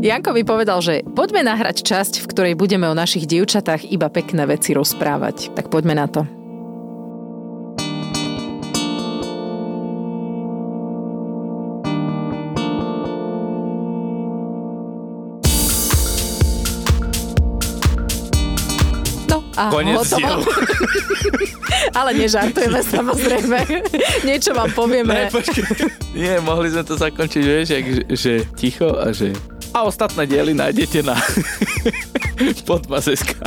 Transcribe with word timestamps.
Janko 0.00 0.32
mi 0.32 0.48
povedal, 0.48 0.80
že 0.80 1.04
poďme 1.04 1.44
nahrať 1.44 1.84
časť, 1.84 2.24
v 2.24 2.28
ktorej 2.32 2.54
budeme 2.56 2.88
o 2.88 2.96
našich 2.96 3.28
dievčatách 3.28 3.84
iba 3.84 4.08
pekné 4.08 4.48
veci 4.48 4.72
rozprávať. 4.72 5.52
Tak 5.52 5.68
poďme 5.68 5.92
na 5.92 6.08
to. 6.08 6.24
No 19.28 19.44
a 19.54 19.70
Konec 19.70 19.96
hotovo. 20.00 20.42
Ale 21.98 22.10
nežartujeme 22.14 22.80
samozrejme. 22.82 23.58
Niečo 24.28 24.54
vám 24.54 24.70
Ne, 24.70 24.74
povieme. 24.74 25.14
počkej. 25.28 25.64
Nie, 26.14 26.38
mohli 26.40 26.70
sme 26.70 26.82
to 26.82 26.94
zakončiť, 26.96 27.42
vieš, 27.42 27.68
jak, 27.70 27.84
že, 27.86 28.02
že 28.10 28.32
ticho 28.54 28.90
a 28.90 29.10
že... 29.10 29.34
A 29.70 29.86
ostatné 29.86 30.26
diely 30.26 30.50
nájdete 30.50 31.06
na 31.06 31.14
podmazeska. 32.68 33.38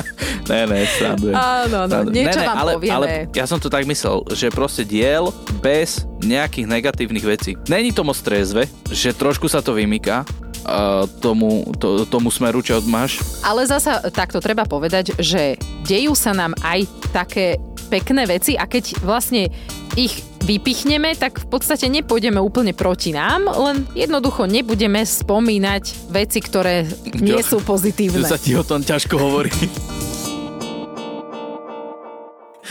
Ne, 0.47 0.63
ne, 0.67 0.87
srandujem. 0.87 1.35
Áno, 1.35 1.87
Srandujem. 1.87 2.15
niečo 2.15 2.39
ne, 2.39 2.43
ne, 2.43 2.47
vám 2.47 2.57
ale, 2.59 2.71
povieme. 2.79 2.95
Ale 2.95 3.07
ja 3.35 3.45
som 3.47 3.59
to 3.59 3.67
tak 3.67 3.83
myslel, 3.83 4.23
že 4.31 4.47
proste 4.47 4.87
diel 4.87 5.35
bez 5.59 6.07
nejakých 6.23 6.67
negatívnych 6.67 7.25
vecí. 7.27 7.59
Není 7.67 7.91
to 7.91 8.07
moc 8.07 8.15
trezve, 8.19 8.67
že 8.87 9.11
trošku 9.11 9.51
sa 9.51 9.59
to 9.59 9.75
vymýka 9.75 10.23
uh, 10.63 11.03
tomu, 11.19 11.67
to, 11.75 12.07
tomu 12.07 12.31
smeru, 12.31 12.63
čo 12.63 12.79
máš. 12.87 13.19
Ale 13.43 13.67
zasa 13.67 13.99
takto 14.11 14.39
treba 14.39 14.63
povedať, 14.63 15.15
že 15.19 15.59
dejú 15.83 16.15
sa 16.15 16.31
nám 16.31 16.55
aj 16.63 16.87
také 17.11 17.59
pekné 17.91 18.25
veci 18.25 18.55
a 18.55 18.63
keď 18.63 19.03
vlastne 19.03 19.51
ich 19.99 20.23
vypichneme, 20.43 21.15
tak 21.15 21.39
v 21.39 21.47
podstate 21.47 21.87
nepôjdeme 21.87 22.37
úplne 22.37 22.75
proti 22.75 23.15
nám, 23.15 23.47
len 23.47 23.87
jednoducho 23.95 24.43
nebudeme 24.43 25.01
spomínať 25.07 26.11
veci, 26.11 26.39
ktoré 26.43 26.83
nie 27.17 27.39
Čo? 27.41 27.57
sú 27.57 27.57
pozitívne. 27.63 28.27
Že 28.27 28.33
sa 28.35 28.39
ti 28.39 28.51
o 28.53 28.63
tom 28.63 28.83
ťažko 28.83 29.15
hovorí. 29.15 29.51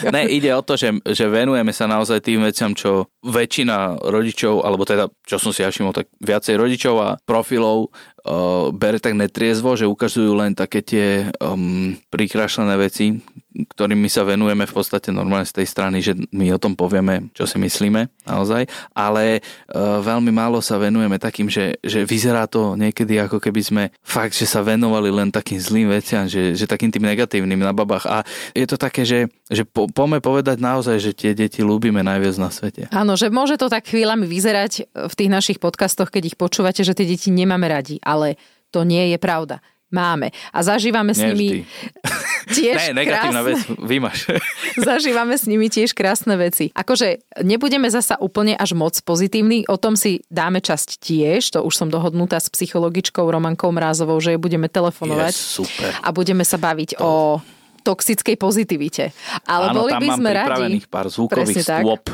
Ne, 0.02 0.26
ide 0.26 0.50
o 0.50 0.64
to, 0.66 0.74
že, 0.74 0.90
že 1.14 1.30
venujeme 1.30 1.70
sa 1.70 1.86
naozaj 1.86 2.26
tým 2.26 2.42
veciam, 2.42 2.74
čo 2.74 3.06
väčšina 3.22 4.02
rodičov, 4.02 4.66
alebo 4.66 4.82
teda, 4.82 5.06
čo 5.22 5.38
som 5.38 5.54
si 5.54 5.62
ja 5.62 5.70
všimol, 5.70 5.94
tak 5.94 6.10
viacej 6.18 6.58
rodičov 6.58 6.94
a 6.98 7.08
profilov 7.22 7.86
uh, 7.86 8.74
bere 8.74 8.98
tak 8.98 9.14
netriezvo, 9.14 9.78
že 9.78 9.86
ukazujú 9.86 10.34
len 10.34 10.58
také 10.58 10.82
tie 10.82 11.30
um, 11.38 11.94
prikrašlené 12.10 12.74
veci, 12.80 13.22
ktorými 13.52 14.08
sa 14.08 14.24
venujeme 14.24 14.64
v 14.64 14.74
podstate 14.74 15.12
normálne 15.12 15.44
z 15.44 15.62
tej 15.62 15.66
strany, 15.68 16.00
že 16.00 16.16
my 16.32 16.52
o 16.56 16.58
tom 16.58 16.72
povieme, 16.72 17.30
čo 17.36 17.44
si 17.44 17.60
myslíme 17.60 18.08
naozaj, 18.24 18.66
ale 18.96 19.40
uh, 19.40 20.00
veľmi 20.00 20.32
málo 20.32 20.64
sa 20.64 20.80
venujeme 20.80 21.20
takým, 21.20 21.46
že, 21.52 21.76
že 21.84 22.02
vyzerá 22.08 22.48
to 22.48 22.74
niekedy 22.74 23.20
ako 23.20 23.38
keby 23.38 23.60
sme 23.60 23.82
fakt, 24.00 24.34
že 24.34 24.48
sa 24.48 24.64
venovali 24.64 25.12
len 25.12 25.28
takým 25.28 25.60
zlým 25.60 25.92
veciam, 25.92 26.24
že, 26.24 26.56
že 26.56 26.64
takým 26.64 26.88
tým 26.88 27.04
negatívnym 27.04 27.60
na 27.60 27.76
babách 27.76 28.08
a 28.08 28.24
je 28.56 28.64
to 28.64 28.80
také, 28.80 29.04
že, 29.04 29.28
že 29.52 29.68
po, 29.68 29.86
poďme 29.86 30.24
povedať 30.24 30.58
naozaj, 30.58 30.96
že 30.98 31.12
tie 31.12 31.32
deti 31.36 31.60
ľúbime 31.60 32.00
najviac 32.00 32.36
na 32.40 32.48
svete. 32.48 32.88
Áno, 32.90 33.14
že 33.14 33.28
môže 33.28 33.60
to 33.60 33.68
tak 33.68 33.86
chvíľami 33.86 34.24
vyzerať 34.24 34.88
v 34.92 35.14
tých 35.14 35.30
našich 35.30 35.58
podcastoch, 35.60 36.08
keď 36.08 36.34
ich 36.34 36.36
počúvate, 36.40 36.80
že 36.82 36.96
tie 36.96 37.04
deti 37.04 37.28
nemáme 37.28 37.68
radi, 37.68 38.00
ale 38.00 38.40
to 38.72 38.88
nie 38.88 39.12
je 39.12 39.18
pravda. 39.20 39.60
Máme. 39.92 40.32
A 40.50 40.58
zažívame 40.64 41.12
s 41.12 41.20
nimi 41.20 41.68
tiež 42.56 42.90
Ne, 42.90 43.04
negatívna 43.04 43.44
krásne, 43.44 43.52
vec, 43.52 43.60
vymaš. 43.76 44.18
zažívame 44.88 45.36
s 45.36 45.44
nimi 45.44 45.68
tiež 45.68 45.92
krásne 45.92 46.34
veci. 46.40 46.72
Akože 46.72 47.20
nebudeme 47.44 47.92
zasa 47.92 48.16
úplne 48.16 48.56
až 48.56 48.72
moc 48.72 48.96
pozitívni, 49.04 49.68
o 49.68 49.76
tom 49.76 49.94
si 49.94 50.24
dáme 50.32 50.64
časť 50.64 50.96
tiež, 50.96 51.54
to 51.54 51.58
už 51.60 51.76
som 51.76 51.88
dohodnutá 51.92 52.40
s 52.40 52.48
psychologičkou 52.48 53.28
Romankou 53.28 53.68
Mrázovou, 53.68 54.16
že 54.18 54.40
budeme 54.40 54.72
telefonovať 54.72 55.34
Je 55.36 55.44
super. 55.60 55.92
a 56.00 56.08
budeme 56.10 56.42
sa 56.42 56.56
baviť 56.56 56.96
o 56.98 57.38
toxickej 57.82 58.38
pozitivite. 58.38 59.10
Ale 59.44 59.74
Áno, 59.74 59.84
boli 59.84 59.92
tam 59.92 60.00
by 60.00 60.08
sme 60.14 60.30
radi... 60.30 60.72
pár 60.86 61.10
zvukových 61.10 61.66
stôp. 61.66 62.06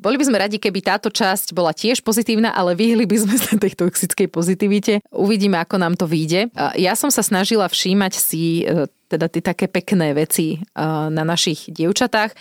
Boli 0.00 0.16
by 0.16 0.24
sme 0.26 0.36
radi, 0.40 0.56
keby 0.56 0.80
táto 0.80 1.12
časť 1.12 1.52
bola 1.52 1.76
tiež 1.76 2.00
pozitívna, 2.00 2.50
ale 2.56 2.72
vyhli 2.72 3.04
by 3.04 3.16
sme 3.20 3.36
sa 3.36 3.54
tej 3.54 3.76
toxickej 3.76 4.28
pozitivite. 4.32 5.04
Uvidíme, 5.12 5.60
ako 5.60 5.76
nám 5.76 5.94
to 5.94 6.08
vyjde. 6.08 6.48
Ja 6.80 6.96
som 6.96 7.12
sa 7.12 7.20
snažila 7.20 7.68
všímať 7.68 8.12
si 8.16 8.64
e, 8.64 8.88
teda 9.12 9.28
tie 9.28 9.44
také 9.44 9.68
pekné 9.68 10.16
veci 10.16 10.56
e, 10.56 10.58
na 11.12 11.22
našich 11.22 11.68
dievčatách. 11.68 12.32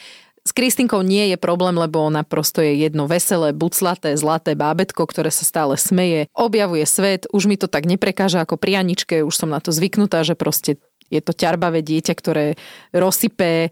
S 0.50 0.56
Kristinkou 0.56 1.06
nie 1.06 1.29
je 1.29 1.38
problém, 1.38 1.78
lebo 1.78 2.01
ona 2.01 2.25
prosto 2.25 2.63
je 2.63 2.73
jedno 2.73 3.06
veselé, 3.06 3.53
buclaté, 3.53 4.17
zlaté 4.17 4.57
bábetko, 4.57 5.06
ktoré 5.06 5.29
sa 5.29 5.46
stále 5.46 5.78
smeje, 5.78 6.25
objavuje 6.34 6.90
svet, 6.90 7.29
už 7.29 7.46
mi 7.46 7.53
to 7.53 7.69
tak 7.69 7.85
neprekáža 7.85 8.41
ako 8.41 8.57
pri 8.57 8.81
Aničke, 8.81 9.22
už 9.22 9.35
som 9.35 9.53
na 9.53 9.61
to 9.61 9.69
zvyknutá, 9.69 10.25
že 10.25 10.34
proste 10.34 10.81
je 11.09 11.22
to 11.22 11.34
ťarbavé 11.34 11.81
dieťa, 11.81 12.14
ktoré 12.14 12.58
rozsype, 12.94 13.68
e, 13.68 13.70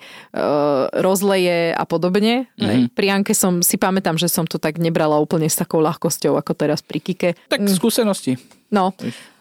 rozleje 1.01 1.71
a 1.73 1.83
podobne. 1.85 2.49
Mm-hmm. 2.57 2.93
Pri 2.97 3.07
Anke 3.13 3.33
som 3.37 3.61
si 3.61 3.77
pamätám, 3.77 4.17
že 4.17 4.29
som 4.29 4.43
to 4.49 4.57
tak 4.57 4.81
nebrala 4.81 5.21
úplne 5.21 5.47
s 5.47 5.57
takou 5.57 5.79
ľahkosťou, 5.81 6.35
ako 6.35 6.51
teraz 6.57 6.81
pri 6.81 6.99
Kike. 6.99 7.29
Tak 7.49 7.63
skúsenosti. 7.69 8.35
No. 8.73 8.91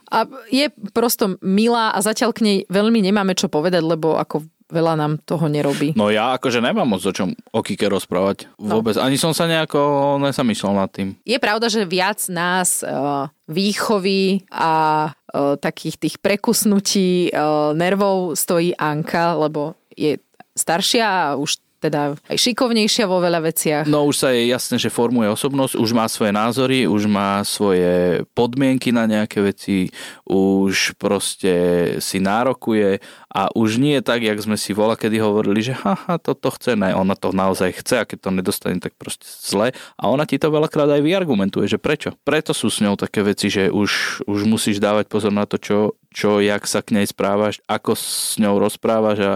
A 0.07 0.23
je 0.55 0.71
prosto 0.95 1.35
milá 1.43 1.91
a 1.91 1.99
zatiaľ 1.99 2.31
k 2.31 2.45
nej 2.47 2.59
veľmi 2.71 3.03
nemáme 3.03 3.35
čo 3.35 3.51
povedať, 3.51 3.83
lebo 3.83 4.15
ako 4.15 4.47
veľa 4.67 4.95
nám 4.99 5.13
toho 5.23 5.47
nerobí. 5.47 5.95
No 5.95 6.11
ja 6.11 6.35
akože 6.35 6.59
nemám 6.59 6.87
moc 6.87 7.03
o 7.07 7.15
čom 7.15 7.35
o 7.55 7.61
Kike 7.63 7.87
rozprávať. 7.87 8.51
Vôbec. 8.59 8.99
Ani 8.99 9.15
som 9.15 9.31
sa 9.31 9.47
nejako 9.47 10.19
nesamýšľal 10.23 10.75
nad 10.75 10.91
tým. 10.91 11.15
Je 11.23 11.39
pravda, 11.39 11.71
že 11.71 11.87
viac 11.87 12.19
nás 12.27 12.83
uh, 12.83 13.31
výchovy 13.47 14.43
a 14.51 15.11
takých 15.61 15.97
tých 15.99 16.17
prekusnutí 16.19 17.31
uh, 17.31 17.73
nervov 17.77 18.37
stojí 18.39 18.77
Anka, 18.77 19.35
lebo 19.35 19.75
je 19.97 20.19
staršia 20.57 21.05
a 21.05 21.35
už 21.37 21.66
teda 21.87 22.19
aj 22.27 22.37
šikovnejšia 22.37 23.07
vo 23.07 23.23
veľa 23.23 23.41
veciach. 23.47 23.85
No 23.87 24.05
už 24.11 24.27
sa 24.27 24.29
je 24.35 24.51
jasné, 24.51 24.77
že 24.83 24.91
formuje 24.91 25.31
osobnosť, 25.31 25.79
už 25.79 25.91
má 25.95 26.11
svoje 26.11 26.35
názory, 26.35 26.91
už 26.91 27.07
má 27.07 27.41
svoje 27.47 28.27
podmienky 28.35 28.91
na 28.91 29.07
nejaké 29.07 29.39
veci, 29.41 29.95
už 30.27 30.99
proste 30.99 31.55
si 32.03 32.19
nárokuje 32.19 32.99
a 33.31 33.53
už 33.53 33.77
nie 33.77 34.01
je 34.01 34.07
tak, 34.07 34.25
jak 34.25 34.39
sme 34.41 34.57
si 34.57 34.73
vola, 34.73 34.97
kedy 34.97 35.21
hovorili, 35.21 35.61
že 35.61 35.77
haha, 35.77 36.17
toto 36.17 36.49
chce, 36.57 36.75
ne, 36.75 36.97
ona 36.97 37.13
to 37.13 37.31
naozaj 37.37 37.69
chce 37.85 38.03
a 38.03 38.09
keď 38.09 38.19
to 38.25 38.31
nedostane, 38.33 38.81
tak 38.81 38.97
proste 38.97 39.29
zle. 39.29 39.77
A 40.01 40.05
ona 40.09 40.25
ti 40.25 40.41
to 40.41 40.49
veľakrát 40.49 40.89
aj 40.89 41.05
vyargumentuje, 41.05 41.69
že 41.69 41.77
prečo. 41.77 42.17
Preto 42.25 42.57
sú 42.57 42.73
s 42.73 42.81
ňou 42.81 42.97
také 42.97 43.21
veci, 43.21 43.53
že 43.53 43.69
už, 43.69 44.25
už 44.25 44.41
musíš 44.49 44.81
dávať 44.81 45.13
pozor 45.13 45.31
na 45.31 45.45
to, 45.45 45.61
čo, 45.61 45.77
čo, 46.17 46.41
jak 46.41 46.65
sa 46.65 46.81
k 46.81 46.97
nej 46.97 47.05
správaš, 47.05 47.61
ako 47.67 47.93
s 47.93 48.41
ňou 48.41 48.57
rozprávaš 48.57 49.19
a 49.21 49.33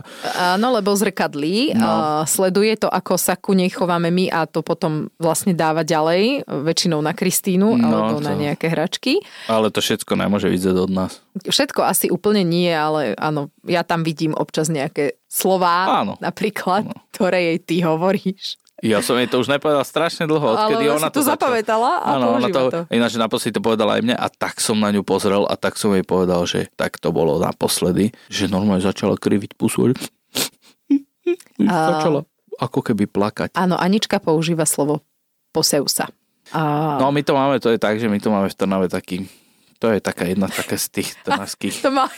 Áno, 0.57 0.73
lebo 0.73 0.89
zrkadlí, 0.91 1.77
No. 1.77 1.85
no. 1.85 1.95
sleduje 2.25 2.73
to, 2.75 2.89
ako 2.89 3.15
sa 3.15 3.37
ku 3.37 3.53
nej 3.53 3.69
chováme 3.69 4.09
my 4.09 4.33
a 4.33 4.49
to 4.49 4.61
potom 4.61 5.13
vlastne 5.17 5.53
dáva 5.53 5.85
ďalej, 5.85 6.49
väčšinou 6.49 6.99
na 6.99 7.13
Kristínu 7.13 7.77
No, 7.77 7.85
alebo 7.85 8.17
to- 8.17 8.25
na 8.25 8.33
nejaké 8.33 8.67
hračky. 8.67 9.21
ale 9.45 9.69
to 9.69 9.79
všetko 9.79 10.17
nemôže 10.17 10.49
vidieť 10.49 10.73
od 10.75 10.89
nás. 10.89 11.21
Všetko 11.39 11.85
asi 11.85 12.09
úplne 12.09 12.41
nie, 12.41 12.73
ale 12.73 13.13
áno, 13.15 13.53
ja 13.63 13.85
tam 13.85 14.01
vidím 14.01 14.33
občas 14.33 14.67
nejaké 14.67 15.21
slová, 15.29 16.01
Áno. 16.01 16.17
napríklad, 16.19 16.89
ktoré 17.13 17.55
jej 17.55 17.59
ty 17.61 17.77
hovoríš. 17.85 18.57
Ja 18.81 18.99
som 18.99 19.15
jej 19.15 19.27
to 19.27 19.37
už 19.37 19.49
nepovedal 19.49 19.83
strašne 19.83 20.25
dlho, 20.25 20.41
odkedy 20.41 20.85
Ale 20.85 20.97
ona 20.97 21.09
si 21.09 21.15
to 21.15 21.21
začala. 21.21 21.37
zapamätala 21.53 21.91
a 21.97 22.09
ona 22.11 22.27
používa 22.49 22.61
to. 22.67 22.81
Ináč 22.89 23.13
naposledy 23.15 23.53
to 23.53 23.63
povedala 23.63 23.97
aj 23.97 24.03
mne 24.03 24.17
a 24.17 24.27
tak 24.27 24.57
som 24.57 24.75
na 24.75 24.89
ňu 24.89 25.03
pozrel 25.03 25.45
a 25.45 25.55
tak 25.55 25.77
som 25.77 25.93
jej 25.93 26.01
povedal, 26.03 26.41
že 26.45 26.73
tak 26.75 26.97
to 26.97 27.09
bolo 27.11 27.37
naposledy, 27.37 28.09
že 28.27 28.47
normálne 28.47 28.81
začala 28.81 29.15
kriviť 29.15 29.53
pusu. 29.55 29.93
A- 31.61 31.91
Začala 31.93 32.25
ako 32.59 32.81
keby 32.83 33.05
plakať. 33.07 33.53
Áno, 33.55 33.75
Anička 33.75 34.17
používa 34.19 34.65
slovo 34.65 35.01
posev 35.51 35.89
sa. 35.89 36.09
A... 36.51 36.97
No 36.97 37.09
my 37.09 37.21
to 37.21 37.33
máme, 37.33 37.57
to 37.57 37.69
je 37.69 37.79
tak, 37.79 37.97
že 37.97 38.05
my 38.05 38.17
to 38.17 38.29
máme 38.29 38.49
v 38.49 38.55
Trnave 38.55 38.87
taký, 38.87 39.25
to 39.77 39.89
je 39.89 39.99
taká 39.99 40.25
jedna 40.25 40.45
taká 40.47 40.77
z 40.77 40.89
tých 40.91 41.09
trnavských. 41.21 41.81
To 41.85 41.91
má... 41.91 42.09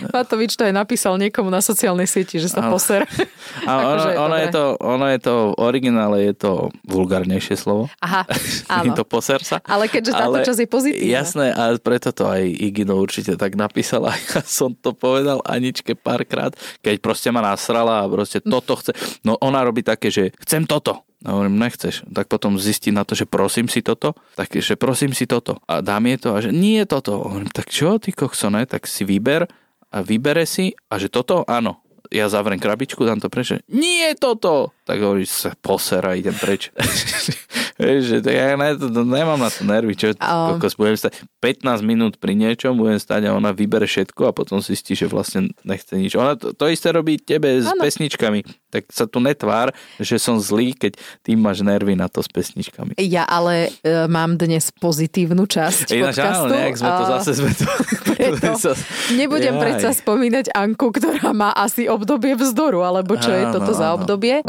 Matovič 0.00 0.54
to 0.54 0.62
aj 0.62 0.72
napísal 0.72 1.18
niekomu 1.18 1.48
na 1.48 1.58
sociálnej 1.58 2.06
sieti, 2.06 2.38
že 2.38 2.46
sa 2.46 2.66
poser. 2.66 3.02
A 3.68 3.72
ono, 3.82 3.88
Akože, 3.98 4.10
ono, 4.16 4.36
je 4.36 4.48
to, 4.48 4.62
ono 4.78 5.06
je 5.08 5.18
to, 5.18 5.34
v 5.34 5.54
originále 5.58 6.16
je 6.22 6.34
to 6.36 6.52
vulgárnejšie 6.86 7.58
slovo. 7.58 7.90
Aha, 7.98 8.22
Je 8.86 8.90
áno. 8.90 8.94
to 8.94 9.02
poser 9.02 9.42
sa. 9.42 9.58
Ale 9.66 9.90
keďže 9.90 10.14
táto 10.14 10.38
Ale- 10.38 10.46
časť 10.46 10.60
je 10.62 10.68
pozitívna. 10.68 11.10
Jasné, 11.10 11.46
a 11.50 11.74
preto 11.74 12.10
to 12.10 12.24
aj 12.24 12.42
Igino 12.44 12.94
určite 12.96 13.34
tak 13.34 13.54
napísala. 13.54 14.14
Ja 14.30 14.46
som 14.46 14.72
to 14.72 14.94
povedal 14.94 15.42
Aničke 15.42 15.98
párkrát, 15.98 16.54
keď 16.80 17.02
proste 17.02 17.28
ma 17.28 17.42
nasrala 17.42 18.00
a 18.00 18.08
proste 18.08 18.38
toto 18.38 18.78
chce. 18.78 18.94
No 19.20 19.34
ona 19.36 19.60
robí 19.60 19.82
také, 19.82 20.06
že 20.06 20.30
chcem 20.38 20.62
toto. 20.64 21.02
A 21.20 21.34
hovorím, 21.36 21.58
nechceš. 21.58 22.06
Tak 22.08 22.30
potom 22.30 22.56
zistí 22.56 22.88
na 22.88 23.04
to, 23.04 23.12
že 23.12 23.28
prosím 23.28 23.68
si 23.68 23.82
toto. 23.82 24.14
Tak, 24.38 24.54
že 24.56 24.72
prosím 24.72 25.12
si 25.12 25.28
toto. 25.28 25.60
A 25.66 25.82
dám 25.82 26.06
jej 26.06 26.16
to 26.16 26.28
a 26.32 26.38
že 26.40 26.48
nie 26.48 26.80
je 26.80 26.86
toto. 26.88 27.20
Hovorím, 27.20 27.50
tak 27.50 27.68
čo 27.68 28.00
ty 28.00 28.14
kokso, 28.14 28.48
ne? 28.48 28.64
Tak 28.64 28.88
si 28.88 29.04
vyber 29.04 29.44
a 29.90 30.02
vybere 30.02 30.46
si 30.46 30.72
a 30.88 30.96
že 30.96 31.10
toto 31.10 31.42
áno. 31.46 31.82
Ja 32.10 32.26
zavriem 32.26 32.58
krabičku, 32.58 33.06
dám 33.06 33.22
to 33.22 33.30
preč. 33.30 33.54
Nie 33.70 34.18
toto. 34.18 34.74
Tak 34.90 34.98
hovoríš 34.98 35.30
sa 35.30 35.50
posera, 35.54 36.12
idem 36.12 36.34
preč. 36.34 36.74
Vieš, 37.80 38.02
že 38.04 38.16
to, 38.20 38.28
ja 38.28 38.52
ne, 38.54 38.74
to, 38.74 38.90
nemám 38.92 39.38
na 39.38 39.48
to 39.48 39.62
nervy, 39.62 39.94
čo 39.94 40.12
kokos, 40.12 40.74
budem 40.74 40.98
stať 40.98 41.16
15 41.40 41.80
minút 41.80 42.18
pri 42.18 42.34
niečom, 42.34 42.76
budem 42.76 42.98
stať 42.98 43.24
a 43.24 43.32
ona 43.32 43.50
vybere 43.50 43.86
všetko 43.86 44.28
a 44.28 44.36
potom 44.36 44.60
zistí, 44.60 44.92
že 44.92 45.06
vlastne 45.06 45.48
nechce 45.62 45.94
nič. 45.94 46.12
Ona 46.12 46.36
to, 46.36 46.52
to 46.52 46.68
isté 46.68 46.90
robí 46.90 47.16
tebe 47.16 47.48
s 47.56 47.64
Áno. 47.64 47.80
pesničkami. 47.80 48.44
Tak 48.68 48.84
sa 48.86 49.08
tu 49.08 49.18
netvár, 49.18 49.72
že 49.96 50.14
som 50.14 50.36
zlý, 50.36 50.74
keď 50.74 50.94
ty 51.22 51.34
máš 51.34 51.64
nervy 51.64 51.96
na 51.96 52.06
to 52.06 52.20
s 52.20 52.28
pesničkami. 52.28 53.00
Ja 53.00 53.24
ale 53.24 53.72
e, 53.80 54.04
mám 54.06 54.36
dnes 54.36 54.68
pozitívnu 54.70 55.42
časť 55.42 55.88
Ináč 55.90 56.20
podcastu. 56.20 56.44
áno, 56.44 56.52
nejak 56.52 56.74
sme 56.76 56.90
to 56.90 57.04
zase 57.08 57.30
sme 57.32 57.50
to... 57.50 57.64
preto 58.12 58.50
sa- 58.60 58.78
Nebudem 59.10 59.54
Jaj. 59.54 59.62
predsa 59.62 59.88
spomínať 59.96 60.52
Anku, 60.52 60.92
ktorá 60.92 61.32
má 61.32 61.50
asi 61.50 61.88
obdobie 61.88 62.36
vzdoru, 62.36 62.84
alebo 62.84 63.16
čo 63.16 63.32
je 63.32 63.42
Áno, 63.42 63.54
toto 63.56 63.72
za 63.72 63.90
áno. 63.90 64.04
obdobie. 64.04 64.44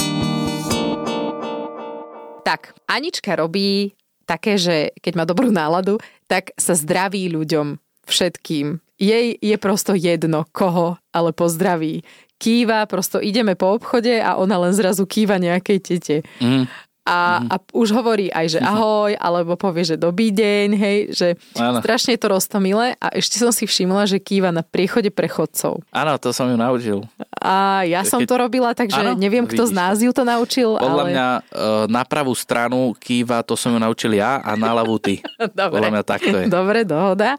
Tak, 2.42 2.74
Anička 2.90 3.38
robí 3.38 3.94
také, 4.26 4.58
že 4.58 4.96
keď 4.98 5.14
má 5.14 5.24
dobrú 5.30 5.54
náladu, 5.54 6.02
tak 6.26 6.56
sa 6.58 6.74
zdraví 6.74 7.30
ľuďom 7.30 7.78
všetkým. 8.08 8.82
Jej 8.98 9.38
je 9.38 9.56
prosto 9.58 9.94
jedno, 9.98 10.46
koho, 10.54 10.98
ale 11.14 11.34
pozdraví. 11.34 12.02
Kýva, 12.42 12.90
prosto 12.90 13.22
ideme 13.22 13.54
po 13.54 13.78
obchode 13.78 14.18
a 14.18 14.38
ona 14.38 14.58
len 14.58 14.74
zrazu 14.74 15.06
kýva 15.06 15.38
nejakej 15.38 15.80
tete. 15.82 16.16
Mm, 16.42 16.66
A, 17.02 17.42
a 17.50 17.56
už 17.74 17.92
hovorí 17.92 18.30
aj, 18.30 18.46
že 18.48 18.60
ahoj, 18.62 19.18
alebo 19.18 19.58
povie, 19.58 19.82
že 19.84 19.98
dobrý 19.98 20.30
deň, 20.30 20.68
hej, 20.72 20.98
že 21.10 21.28
Áno. 21.58 21.82
strašne 21.82 22.14
je 22.14 22.22
to 22.22 22.30
roztomilé 22.30 22.94
a 22.98 23.10
ešte 23.12 23.42
som 23.42 23.50
si 23.50 23.66
všimla, 23.66 24.06
že 24.06 24.22
kýva 24.22 24.54
na 24.54 24.62
priechode 24.62 25.10
prechodcov. 25.10 25.82
áno, 25.90 26.14
to 26.16 26.30
som 26.30 26.46
ju 26.46 26.54
naučil. 26.54 27.02
A 27.34 27.82
ja 27.84 28.06
som 28.06 28.22
Keď- 28.22 28.30
to 28.30 28.36
robila, 28.38 28.70
takže 28.78 29.02
Áno, 29.02 29.18
neviem, 29.18 29.50
kto 29.50 29.66
z 29.66 29.74
nás 29.74 29.98
ju 29.98 30.14
to 30.14 30.22
naučil, 30.22 30.78
Podľa 30.78 31.04
ale... 31.04 31.10
mňa 31.10 31.28
e, 31.28 31.42
na 31.90 32.04
pravú 32.06 32.38
stranu 32.38 32.94
kýva, 32.94 33.42
to 33.42 33.58
som 33.58 33.74
ju 33.74 33.82
naučil 33.82 34.14
ja 34.14 34.38
a 34.38 34.54
na 34.54 34.70
ľavú 34.70 35.02
ty. 35.02 35.26
Dobre. 35.58 35.82
Podľa 35.82 35.90
mňa 35.90 36.04
takto 36.06 36.36
je. 36.38 36.46
Dobre, 36.48 36.86
dohoda. 36.86 37.34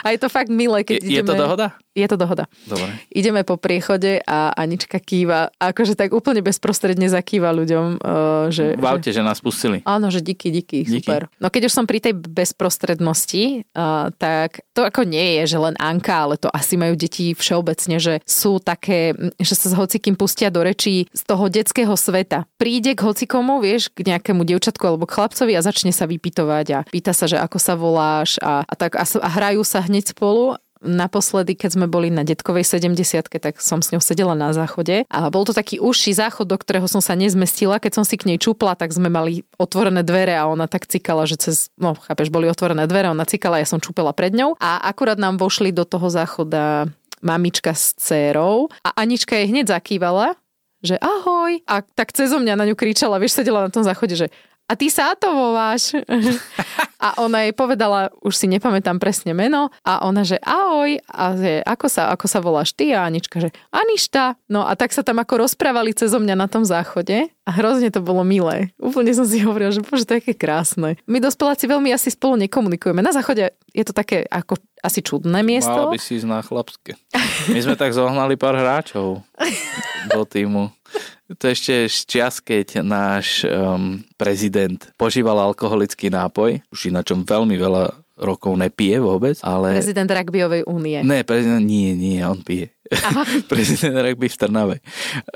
A 0.00 0.10
je 0.10 0.18
to 0.18 0.26
fakt 0.26 0.48
milé, 0.48 0.80
keď 0.82 0.98
Je, 0.98 1.04
je 1.04 1.12
ideme... 1.20 1.28
to 1.28 1.34
dohoda? 1.36 1.76
Je 1.90 2.06
to 2.06 2.14
dohoda. 2.14 2.46
Dobre. 2.70 2.86
Ideme 3.10 3.42
po 3.42 3.58
priechode 3.58 4.22
a 4.22 4.54
Anička 4.54 5.02
kýva, 5.02 5.50
akože 5.58 5.98
tak 5.98 6.14
úplne 6.14 6.38
bezprostredne 6.38 7.10
zakýva 7.10 7.50
ľuďom, 7.50 7.98
uh, 7.98 8.46
že... 8.46 8.78
V 8.78 8.86
aute, 8.86 9.10
že 9.10 9.26
nás 9.26 9.42
pustili. 9.42 9.82
Áno, 9.82 10.06
že 10.06 10.22
díky, 10.22 10.54
díky, 10.54 10.86
Díky. 10.86 11.02
super. 11.02 11.26
No 11.42 11.50
keď 11.50 11.66
už 11.66 11.74
som 11.74 11.90
pri 11.90 11.98
tej 11.98 12.14
bezprostrednosti, 12.14 13.66
uh, 13.74 14.14
tak 14.14 14.62
to 14.70 14.86
ako 14.86 15.02
nie 15.02 15.42
je, 15.42 15.50
že 15.50 15.58
len 15.58 15.74
Anka, 15.82 16.30
ale 16.30 16.38
to 16.38 16.46
asi 16.54 16.78
majú 16.78 16.94
deti 16.94 17.34
všeobecne, 17.34 17.98
že 17.98 18.22
sú 18.22 18.62
také, 18.62 19.10
mm, 19.10 19.42
že 19.42 19.58
sa 19.58 19.66
s 19.68 19.74
hocikým 19.74 20.14
pustia 20.14 20.54
do 20.54 20.62
rečí 20.62 21.10
z 21.10 21.22
toho 21.26 21.50
detského 21.50 21.98
sveta. 21.98 22.46
Príde 22.54 22.94
k 22.94 23.02
hocikomu, 23.02 23.58
vieš, 23.58 23.90
k 23.90 24.06
nejakému 24.06 24.46
dievčatku 24.46 24.86
alebo 24.86 25.10
chlapcovi 25.10 25.58
a 25.58 25.66
začne 25.66 25.90
sa 25.90 26.06
vypitovať 26.06 26.66
a 26.70 26.78
pýta 26.86 27.10
sa, 27.10 27.26
že 27.26 27.34
ako 27.34 27.58
sa 27.58 27.74
voláš 27.74 28.38
a, 28.38 28.62
a, 28.62 28.74
tak, 28.78 28.94
a, 28.94 29.02
a 29.02 29.28
hrajú 29.28 29.66
sa 29.66 29.82
hneď 29.82 30.14
spolu 30.14 30.54
Naposledy, 30.80 31.60
keď 31.60 31.76
sme 31.76 31.86
boli 31.86 32.08
na 32.08 32.24
detkovej 32.24 32.64
70 32.64 33.28
tak 33.36 33.60
som 33.60 33.84
s 33.84 33.92
ňou 33.92 34.00
sedela 34.00 34.32
na 34.32 34.56
záchode 34.56 35.04
a 35.12 35.28
bol 35.28 35.44
to 35.44 35.52
taký 35.52 35.76
užší 35.76 36.16
záchod, 36.16 36.48
do 36.48 36.56
ktorého 36.56 36.88
som 36.88 37.04
sa 37.04 37.12
nezmestila. 37.12 37.76
Keď 37.76 38.00
som 38.00 38.04
si 38.08 38.16
k 38.16 38.32
nej 38.32 38.40
čupla, 38.40 38.72
tak 38.72 38.96
sme 38.96 39.12
mali 39.12 39.44
otvorené 39.60 40.00
dvere 40.00 40.32
a 40.40 40.48
ona 40.48 40.64
tak 40.64 40.88
cikala, 40.88 41.28
že 41.28 41.36
cez, 41.36 41.68
no 41.76 41.92
chápeš, 41.92 42.32
boli 42.32 42.48
otvorené 42.48 42.88
dvere, 42.88 43.12
ona 43.12 43.28
cikala, 43.28 43.60
ja 43.60 43.68
som 43.68 43.76
čupela 43.76 44.16
pred 44.16 44.32
ňou 44.32 44.56
a 44.56 44.80
akurát 44.88 45.20
nám 45.20 45.36
vošli 45.36 45.68
do 45.68 45.84
toho 45.84 46.08
záchoda 46.08 46.88
mamička 47.20 47.76
s 47.76 47.92
dcérou 48.00 48.72
a 48.80 48.96
Anička 48.96 49.36
jej 49.36 49.52
hneď 49.52 49.76
zakývala, 49.76 50.40
že 50.80 50.96
ahoj. 50.96 51.60
A 51.68 51.84
tak 51.84 52.16
cez 52.16 52.32
mňa 52.32 52.56
na 52.56 52.64
ňu 52.64 52.74
kričala, 52.74 53.20
vieš, 53.20 53.36
sedela 53.36 53.68
na 53.68 53.72
tom 53.72 53.84
záchode, 53.84 54.16
že 54.16 54.32
a 54.70 54.78
ty 54.78 54.86
sa 54.86 55.18
to 55.18 55.34
voláš. 55.34 55.90
A 57.00 57.16
ona 57.16 57.48
jej 57.48 57.56
povedala, 57.56 58.12
už 58.20 58.36
si 58.36 58.44
nepamätám 58.44 59.00
presne 59.00 59.32
meno, 59.32 59.72
a 59.88 60.04
ona, 60.04 60.20
že 60.20 60.36
ahoj, 60.44 61.00
a 61.08 61.32
že 61.32 61.64
ako 61.64 61.88
sa, 61.88 62.12
ako 62.12 62.26
sa 62.28 62.44
voláš 62.44 62.76
ty? 62.76 62.92
A 62.92 63.08
Anička, 63.08 63.40
že 63.40 63.56
Aništa. 63.72 64.36
No 64.52 64.68
a 64.68 64.76
tak 64.76 64.92
sa 64.92 65.00
tam 65.00 65.16
ako 65.16 65.48
rozprávali 65.48 65.96
cez 65.96 66.12
mňa 66.12 66.36
na 66.36 66.44
tom 66.44 66.68
záchode 66.68 67.32
a 67.48 67.50
hrozne 67.56 67.88
to 67.88 68.04
bolo 68.04 68.20
milé. 68.20 68.76
Úplne 68.76 69.16
som 69.16 69.24
si 69.24 69.40
hovorila, 69.40 69.72
že 69.72 69.80
bože, 69.80 70.04
to 70.04 70.20
je 70.20 70.28
aké 70.28 70.34
krásne. 70.36 71.00
My 71.08 71.24
dospeláci 71.24 71.64
veľmi 71.64 71.88
asi 71.88 72.12
spolu 72.12 72.36
nekomunikujeme. 72.44 73.00
Na 73.00 73.16
záchode 73.16 73.56
je 73.72 73.84
to 73.88 73.96
také 73.96 74.28
ako 74.28 74.60
asi 74.84 75.00
čudné 75.00 75.40
Mala 75.40 75.48
miesto. 75.48 75.80
by 75.88 75.96
si 75.96 76.20
ísť 76.20 76.28
na 76.28 76.44
chlapské. 76.44 77.00
My 77.48 77.60
sme 77.64 77.80
tak 77.80 77.96
zohnali 77.96 78.36
pár 78.36 78.60
hráčov 78.60 79.24
do 80.12 80.22
týmu. 80.28 80.68
To 81.30 81.44
ešte 81.46 81.86
z 81.86 81.98
čias, 82.10 82.42
keď 82.42 82.82
náš 82.82 83.46
um, 83.46 84.02
prezident 84.18 84.82
požíval 84.98 85.38
alkoholický 85.38 86.10
nápoj, 86.10 86.58
už 86.74 86.90
ináčom 86.90 87.22
veľmi 87.22 87.54
veľa 87.54 87.94
rokov 88.20 88.52
nepije 88.52 89.00
vôbec, 89.00 89.40
ale... 89.40 89.80
Prezident 89.80 90.10
rugbyovej 90.10 90.68
únie. 90.68 91.00
Ne, 91.00 91.24
prezident, 91.24 91.64
nie, 91.64 91.96
nie, 91.96 92.20
on 92.20 92.44
pije. 92.44 92.68
prezident 93.52 93.96
rugby 93.96 94.28
v 94.28 94.36
Trnave. 94.36 94.76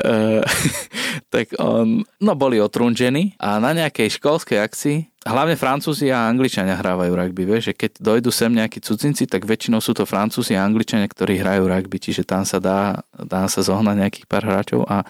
Uh, 0.02 0.44
tak 1.34 1.56
on, 1.56 2.04
no 2.20 2.32
boli 2.36 2.60
otrunžení 2.60 3.38
a 3.40 3.56
na 3.62 3.72
nejakej 3.72 4.20
školskej 4.20 4.58
akcii 4.60 4.98
Hlavne 5.24 5.56
Francúzi 5.56 6.12
a 6.12 6.28
Angličania 6.28 6.76
hrávajú 6.76 7.16
rugby, 7.16 7.48
vieš, 7.48 7.72
že 7.72 7.74
keď 7.80 7.96
dojdu 7.96 8.28
sem 8.28 8.52
nejakí 8.52 8.76
cudzinci, 8.84 9.24
tak 9.24 9.48
väčšinou 9.48 9.80
sú 9.80 9.96
to 9.96 10.04
Francúzi 10.04 10.52
a 10.52 10.60
Angličania, 10.60 11.08
ktorí 11.08 11.40
hrajú 11.40 11.64
rugby, 11.64 11.96
čiže 11.96 12.28
tam 12.28 12.44
sa 12.44 12.60
dá, 12.60 13.00
dá 13.08 13.48
sa 13.48 13.64
zohnať 13.64 14.04
nejakých 14.04 14.26
pár 14.28 14.44
hráčov 14.44 14.84
a 14.84 15.00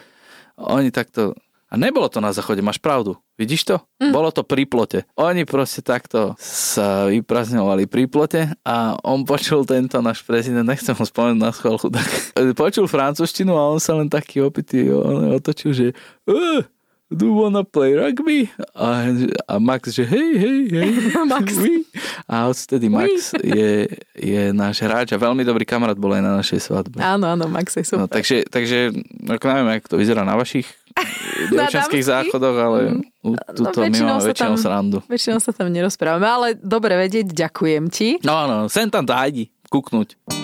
oni 0.58 0.90
takto... 0.94 1.34
A 1.72 1.74
nebolo 1.74 2.06
to 2.06 2.22
na 2.22 2.30
záchode, 2.30 2.62
máš 2.62 2.78
pravdu. 2.78 3.18
Vidíš 3.34 3.66
to? 3.66 3.76
Mm. 3.98 4.14
Bolo 4.14 4.30
to 4.30 4.46
pri 4.46 4.62
plote. 4.62 5.02
Oni 5.18 5.42
proste 5.42 5.82
takto 5.82 6.38
sa 6.38 7.10
vyprazňovali 7.10 7.90
pri 7.90 8.06
plote 8.06 8.46
a 8.62 8.94
on 9.02 9.26
počul 9.26 9.66
tento 9.66 9.98
náš 9.98 10.22
prezident, 10.22 10.62
nechcem 10.62 10.94
ho 10.94 11.02
spomenúť 11.02 11.40
na 11.42 11.50
schválku, 11.50 11.90
tak 11.90 12.06
počul 12.62 12.86
francúzštinu 12.86 13.58
a 13.58 13.74
on 13.74 13.82
sa 13.82 13.98
len 13.98 14.06
taký 14.06 14.38
opitý 14.38 14.86
otočil, 15.34 15.74
že 15.74 15.86
uh, 16.30 16.62
do 17.08 17.26
you 17.26 17.36
wanna 17.36 17.62
play 17.62 17.92
rugby? 17.92 18.48
A, 18.72 19.08
a 19.46 19.54
Max, 19.56 19.90
že 19.90 20.02
hej, 20.02 20.30
hej, 20.34 20.58
hej. 20.68 20.90
Max. 21.26 21.56
Oui. 21.56 21.84
A 22.24 22.46
odtedy 22.46 22.86
Max 22.86 23.32
je, 23.36 23.86
je 24.12 24.42
náš 24.50 24.80
hráč 24.80 25.10
a 25.10 25.18
veľmi 25.18 25.40
dobrý 25.40 25.62
kamarát 25.62 25.94
bol 25.94 26.10
aj 26.10 26.20
na 26.20 26.32
našej 26.36 26.60
svadbe. 26.60 26.98
Áno, 26.98 27.26
áno, 27.26 27.44
Max 27.46 27.72
je 27.72 27.84
No, 27.90 28.04
super. 28.04 28.10
takže, 28.10 28.44
takže 28.44 28.78
ako 29.26 29.44
neviem, 29.46 29.68
ako 29.74 29.86
to 29.86 29.96
vyzerá 29.96 30.22
na 30.22 30.34
vašich 30.34 30.66
dievčanských 31.50 32.00
dámskych? 32.00 32.04
záchodoch, 32.04 32.56
ale 32.56 32.78
u, 33.20 33.34
tuto 33.52 33.78
my 33.78 33.86
väčšinou 33.88 34.08
máme 34.10 34.20
sa 34.20 34.28
väčšinou 34.30 34.54
tam- 34.54 34.62
srandu. 34.62 34.98
Väčšinou 35.04 35.38
sa 35.38 35.50
tam 35.50 35.68
nerozprávame, 35.68 36.26
ale 36.26 36.46
dobre 36.54 36.94
vedieť, 36.96 37.30
ďakujem 37.30 37.84
ti. 37.88 38.08
No, 38.22 38.46
no, 38.46 38.66
sem 38.66 38.86
tam 38.86 39.02
dájdi, 39.02 39.50
kúknuť. 39.66 40.43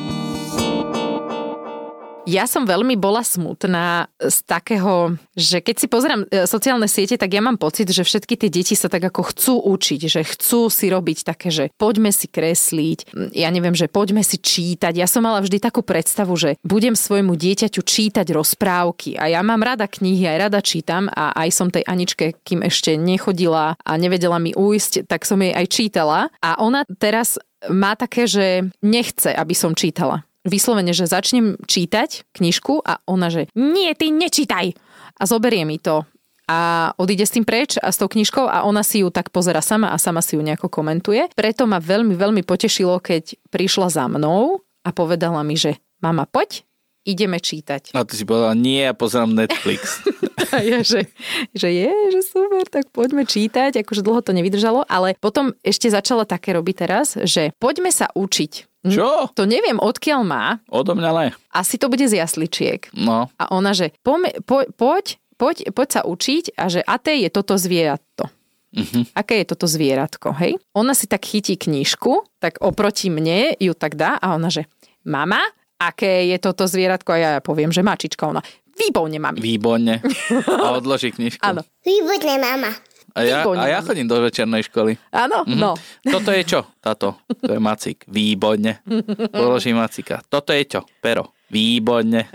Ja 2.29 2.45
som 2.45 2.69
veľmi 2.69 3.01
bola 3.01 3.25
smutná 3.25 4.13
z 4.21 4.37
takého, 4.45 5.17
že 5.33 5.65
keď 5.65 5.77
si 5.81 5.87
pozerám 5.89 6.29
e, 6.29 6.45
sociálne 6.45 6.85
siete, 6.85 7.17
tak 7.17 7.33
ja 7.33 7.41
mám 7.41 7.57
pocit, 7.57 7.89
že 7.89 8.05
všetky 8.05 8.37
tie 8.37 8.53
deti 8.53 8.77
sa 8.77 8.93
tak 8.93 9.09
ako 9.09 9.33
chcú 9.33 9.55
učiť, 9.65 10.01
že 10.05 10.21
chcú 10.29 10.69
si 10.69 10.93
robiť 10.93 11.25
také, 11.25 11.49
že 11.49 11.65
poďme 11.81 12.13
si 12.13 12.29
kresliť, 12.29 13.33
ja 13.33 13.49
neviem, 13.49 13.73
že 13.73 13.89
poďme 13.89 14.21
si 14.21 14.37
čítať. 14.37 14.93
Ja 15.01 15.09
som 15.09 15.25
mala 15.25 15.41
vždy 15.41 15.65
takú 15.65 15.81
predstavu, 15.81 16.37
že 16.37 16.61
budem 16.61 16.93
svojmu 16.93 17.33
dieťaťu 17.41 17.81
čítať 17.81 18.27
rozprávky 18.37 19.17
a 19.17 19.33
ja 19.33 19.41
mám 19.41 19.65
rada 19.65 19.89
knihy, 19.89 20.29
aj 20.29 20.39
rada 20.53 20.61
čítam 20.61 21.09
a 21.09 21.33
aj 21.33 21.49
som 21.57 21.73
tej 21.73 21.89
Aničke, 21.89 22.37
kým 22.45 22.61
ešte 22.61 23.01
nechodila 23.01 23.81
a 23.81 23.93
nevedela 23.97 24.37
mi 24.37 24.53
ujsť, 24.53 25.09
tak 25.09 25.25
som 25.25 25.41
jej 25.41 25.57
aj 25.57 25.67
čítala 25.73 26.29
a 26.45 26.61
ona 26.61 26.85
teraz 27.01 27.41
má 27.73 27.97
také, 27.97 28.25
že 28.25 28.69
nechce, 28.85 29.33
aby 29.33 29.53
som 29.57 29.77
čítala 29.77 30.25
vyslovene, 30.47 30.93
že 30.97 31.11
začnem 31.11 31.61
čítať 31.65 32.31
knižku 32.37 32.81
a 32.85 33.03
ona, 33.05 33.29
že 33.29 33.49
nie, 33.57 33.93
ty 33.97 34.13
nečítaj. 34.13 34.73
A 35.21 35.23
zoberie 35.29 35.69
mi 35.69 35.77
to 35.77 36.09
a 36.51 36.91
odíde 36.99 37.23
s 37.23 37.39
tým 37.39 37.47
preč 37.47 37.79
a 37.79 37.95
s 37.95 38.01
tou 38.03 38.11
knižkou 38.11 38.43
a 38.51 38.67
ona 38.67 38.83
si 38.83 39.07
ju 39.07 39.15
tak 39.15 39.31
pozera 39.31 39.63
sama 39.63 39.95
a 39.95 40.03
sama 40.03 40.19
si 40.19 40.35
ju 40.35 40.43
nejako 40.43 40.67
komentuje. 40.67 41.31
Preto 41.39 41.63
ma 41.71 41.79
veľmi, 41.79 42.19
veľmi 42.19 42.43
potešilo, 42.43 42.99
keď 42.99 43.39
prišla 43.55 43.87
za 43.87 44.11
mnou 44.11 44.59
a 44.83 44.91
povedala 44.91 45.47
mi, 45.47 45.55
že 45.55 45.79
mama, 46.03 46.27
poď, 46.27 46.67
ideme 47.05 47.41
čítať. 47.41 47.97
A 47.97 48.05
ty 48.05 48.15
si 48.15 48.25
povedala, 48.25 48.53
nie, 48.53 48.85
ja 48.85 48.93
pozerám 48.93 49.33
Netflix. 49.33 50.01
A 50.57 50.67
ja, 50.67 50.83
že, 50.83 51.07
že 51.55 51.69
je, 51.71 51.93
že 52.11 52.21
super, 52.27 52.67
tak 52.67 52.91
poďme 52.91 53.23
čítať, 53.23 53.71
akože 53.87 54.03
dlho 54.03 54.19
to 54.19 54.35
nevydržalo, 54.35 54.83
ale 54.91 55.15
potom 55.23 55.55
ešte 55.63 55.87
začala 55.87 56.27
také 56.27 56.51
robiť 56.59 56.75
teraz, 56.75 57.15
že 57.15 57.55
poďme 57.63 57.95
sa 57.95 58.11
učiť. 58.11 58.83
Čo? 58.83 59.31
To 59.37 59.43
neviem, 59.47 59.77
odkiaľ 59.79 60.21
má, 60.27 60.59
Odo 60.67 60.97
mňa 60.97 61.11
le. 61.13 61.27
asi 61.55 61.77
to 61.79 61.87
bude 61.87 62.03
z 62.09 62.19
jasličiek. 62.19 62.89
No, 62.97 63.31
A 63.37 63.45
ona, 63.53 63.77
že 63.77 63.93
pome, 64.03 64.33
po, 64.43 64.65
poď, 64.75 65.21
poď, 65.37 65.71
poď 65.71 65.89
sa 65.93 66.03
učiť 66.09 66.57
a 66.59 66.67
že 66.67 66.81
até 66.83 67.21
je 67.23 67.29
toto 67.31 67.55
zvieratko. 67.55 68.33
Mhm. 68.71 69.15
Aké 69.19 69.43
je 69.43 69.51
toto 69.51 69.67
zvieratko, 69.67 70.35
hej? 70.41 70.55
Ona 70.75 70.95
si 70.95 71.11
tak 71.11 71.27
chytí 71.27 71.59
knižku, 71.59 72.27
tak 72.43 72.59
oproti 72.63 73.11
mne 73.11 73.55
ju 73.59 73.75
tak 73.75 73.95
dá 73.99 74.15
a 74.19 74.35
ona, 74.39 74.47
že 74.51 74.67
mama, 75.03 75.43
aké 75.81 76.29
je 76.29 76.37
toto 76.37 76.65
zvieratko? 76.65 77.11
A 77.11 77.19
ja 77.19 77.31
poviem, 77.39 77.69
že 77.69 77.81
mačička. 77.81 78.29
Ona, 78.29 78.45
Výborne, 78.73 79.19
mami. 79.19 79.39
Výborne. 79.39 80.01
A 80.47 80.73
odloží 80.79 81.11
knižku. 81.11 81.41
Áno. 81.43 81.61
Výborné, 81.81 82.37
mama. 82.37 82.73
A 83.11 83.21
ja, 83.21 83.43
Výborne, 83.43 83.61
a 83.61 83.67
ja 83.67 83.79
chodím 83.81 84.07
do 84.07 84.17
večernej 84.17 84.63
školy. 84.63 84.95
Áno, 85.11 85.43
Mhm. 85.43 85.59
no. 85.59 85.75
Toto 86.01 86.31
je 86.31 86.43
čo? 86.47 86.61
Táto. 86.79 87.19
To 87.37 87.51
je 87.51 87.59
macík. 87.59 88.07
Výborne. 88.07 88.81
Položí 89.29 89.75
macíka. 89.75 90.23
Toto 90.23 90.53
je 90.53 90.65
čo? 90.65 90.81
Pero. 90.99 91.35
Výborne. 91.51 92.31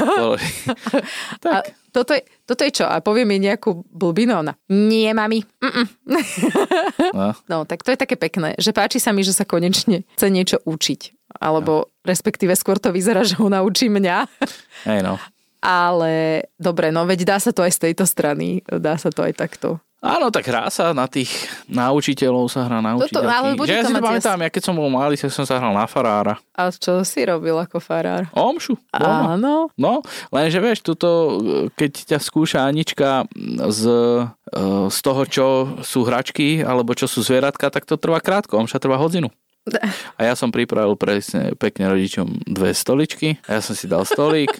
Položí. 0.00 0.48
A 1.44 1.60
Tak. 1.60 1.64
toto, 1.92 2.12
je, 2.12 2.24
toto 2.42 2.64
je 2.64 2.72
čo? 2.72 2.88
A 2.88 2.98
povie 2.98 3.22
mi 3.22 3.36
nejakú 3.36 3.84
blbinu 3.86 4.40
ona. 4.40 4.56
Nie, 4.66 5.12
mami. 5.12 5.44
No. 6.08 6.16
No, 7.48 7.64
tak 7.64 7.82
to 7.82 7.92
je 7.92 7.98
také 7.98 8.16
pekné, 8.16 8.56
že 8.56 8.72
páči 8.72 8.96
sa 8.96 9.12
mi, 9.12 9.20
že 9.20 9.32
sa 9.32 9.44
konečne 9.44 10.04
chce 10.16 10.26
niečo 10.28 10.56
učiť. 10.62 11.00
Alebo 11.36 11.92
respektíve 12.06 12.56
skôr 12.56 12.80
to 12.80 12.88
vyzerá, 12.88 13.20
že 13.28 13.36
ona 13.36 13.60
učí 13.60 13.92
mňa. 13.92 14.24
Hej 14.88 15.00
no. 15.04 15.20
Ale 15.58 16.46
dobre, 16.56 16.94
no 16.94 17.02
veď 17.04 17.34
dá 17.34 17.36
sa 17.42 17.50
to 17.50 17.66
aj 17.66 17.72
z 17.74 17.80
tejto 17.90 18.06
strany. 18.06 18.62
Dá 18.64 18.94
sa 18.96 19.10
to 19.10 19.26
aj 19.26 19.34
takto. 19.34 19.82
Áno, 19.98 20.30
tak 20.30 20.46
hrá 20.46 20.70
sa 20.70 20.94
na 20.94 21.10
tých 21.10 21.26
naučiteľov 21.66 22.46
sa 22.46 22.70
hrá 22.70 22.78
na 22.78 22.94
Toto- 22.94 23.18
ale 23.18 23.58
učiteľky. 23.58 23.58
bude 23.58 23.66
Že 23.66 23.74
ja 23.74 23.82
to 23.82 23.90
si 23.90 23.94
mať 23.98 24.02
pamätám, 24.06 24.38
ja 24.46 24.50
keď 24.54 24.62
som 24.62 24.74
bol 24.78 24.86
malý, 24.86 25.18
tak 25.18 25.34
som 25.34 25.42
sa 25.42 25.58
hral 25.58 25.74
na 25.74 25.90
farára. 25.90 26.38
A 26.54 26.70
čo 26.70 27.02
si 27.02 27.26
robil 27.26 27.58
ako 27.58 27.82
farár? 27.82 28.30
Omšu. 28.30 28.78
doma. 28.94 29.34
Áno. 29.34 29.74
No, 29.74 30.06
lenže 30.30 30.62
vieš, 30.62 30.86
tuto, 30.86 31.42
keď 31.74 32.14
ťa 32.14 32.18
skúša 32.22 32.62
Anička 32.62 33.26
z, 33.74 33.82
e, 33.90 34.62
z 34.86 34.98
toho, 35.02 35.22
čo 35.26 35.46
sú 35.82 36.06
hračky, 36.06 36.62
alebo 36.62 36.94
čo 36.94 37.10
sú 37.10 37.26
zvieratka, 37.26 37.66
tak 37.66 37.82
to 37.82 37.98
trvá 37.98 38.22
krátko, 38.22 38.54
omša 38.54 38.78
trvá 38.78 39.02
hodinu. 39.02 39.34
A 40.16 40.20
ja 40.24 40.34
som 40.34 40.48
pripravil 40.48 40.96
presne 40.96 41.52
pekne 41.56 41.92
rodičom 41.92 42.48
dve 42.48 42.72
stoličky, 42.72 43.40
a 43.46 43.58
ja 43.58 43.60
som 43.60 43.74
si 43.76 43.84
dal 43.84 44.04
stolík 44.08 44.50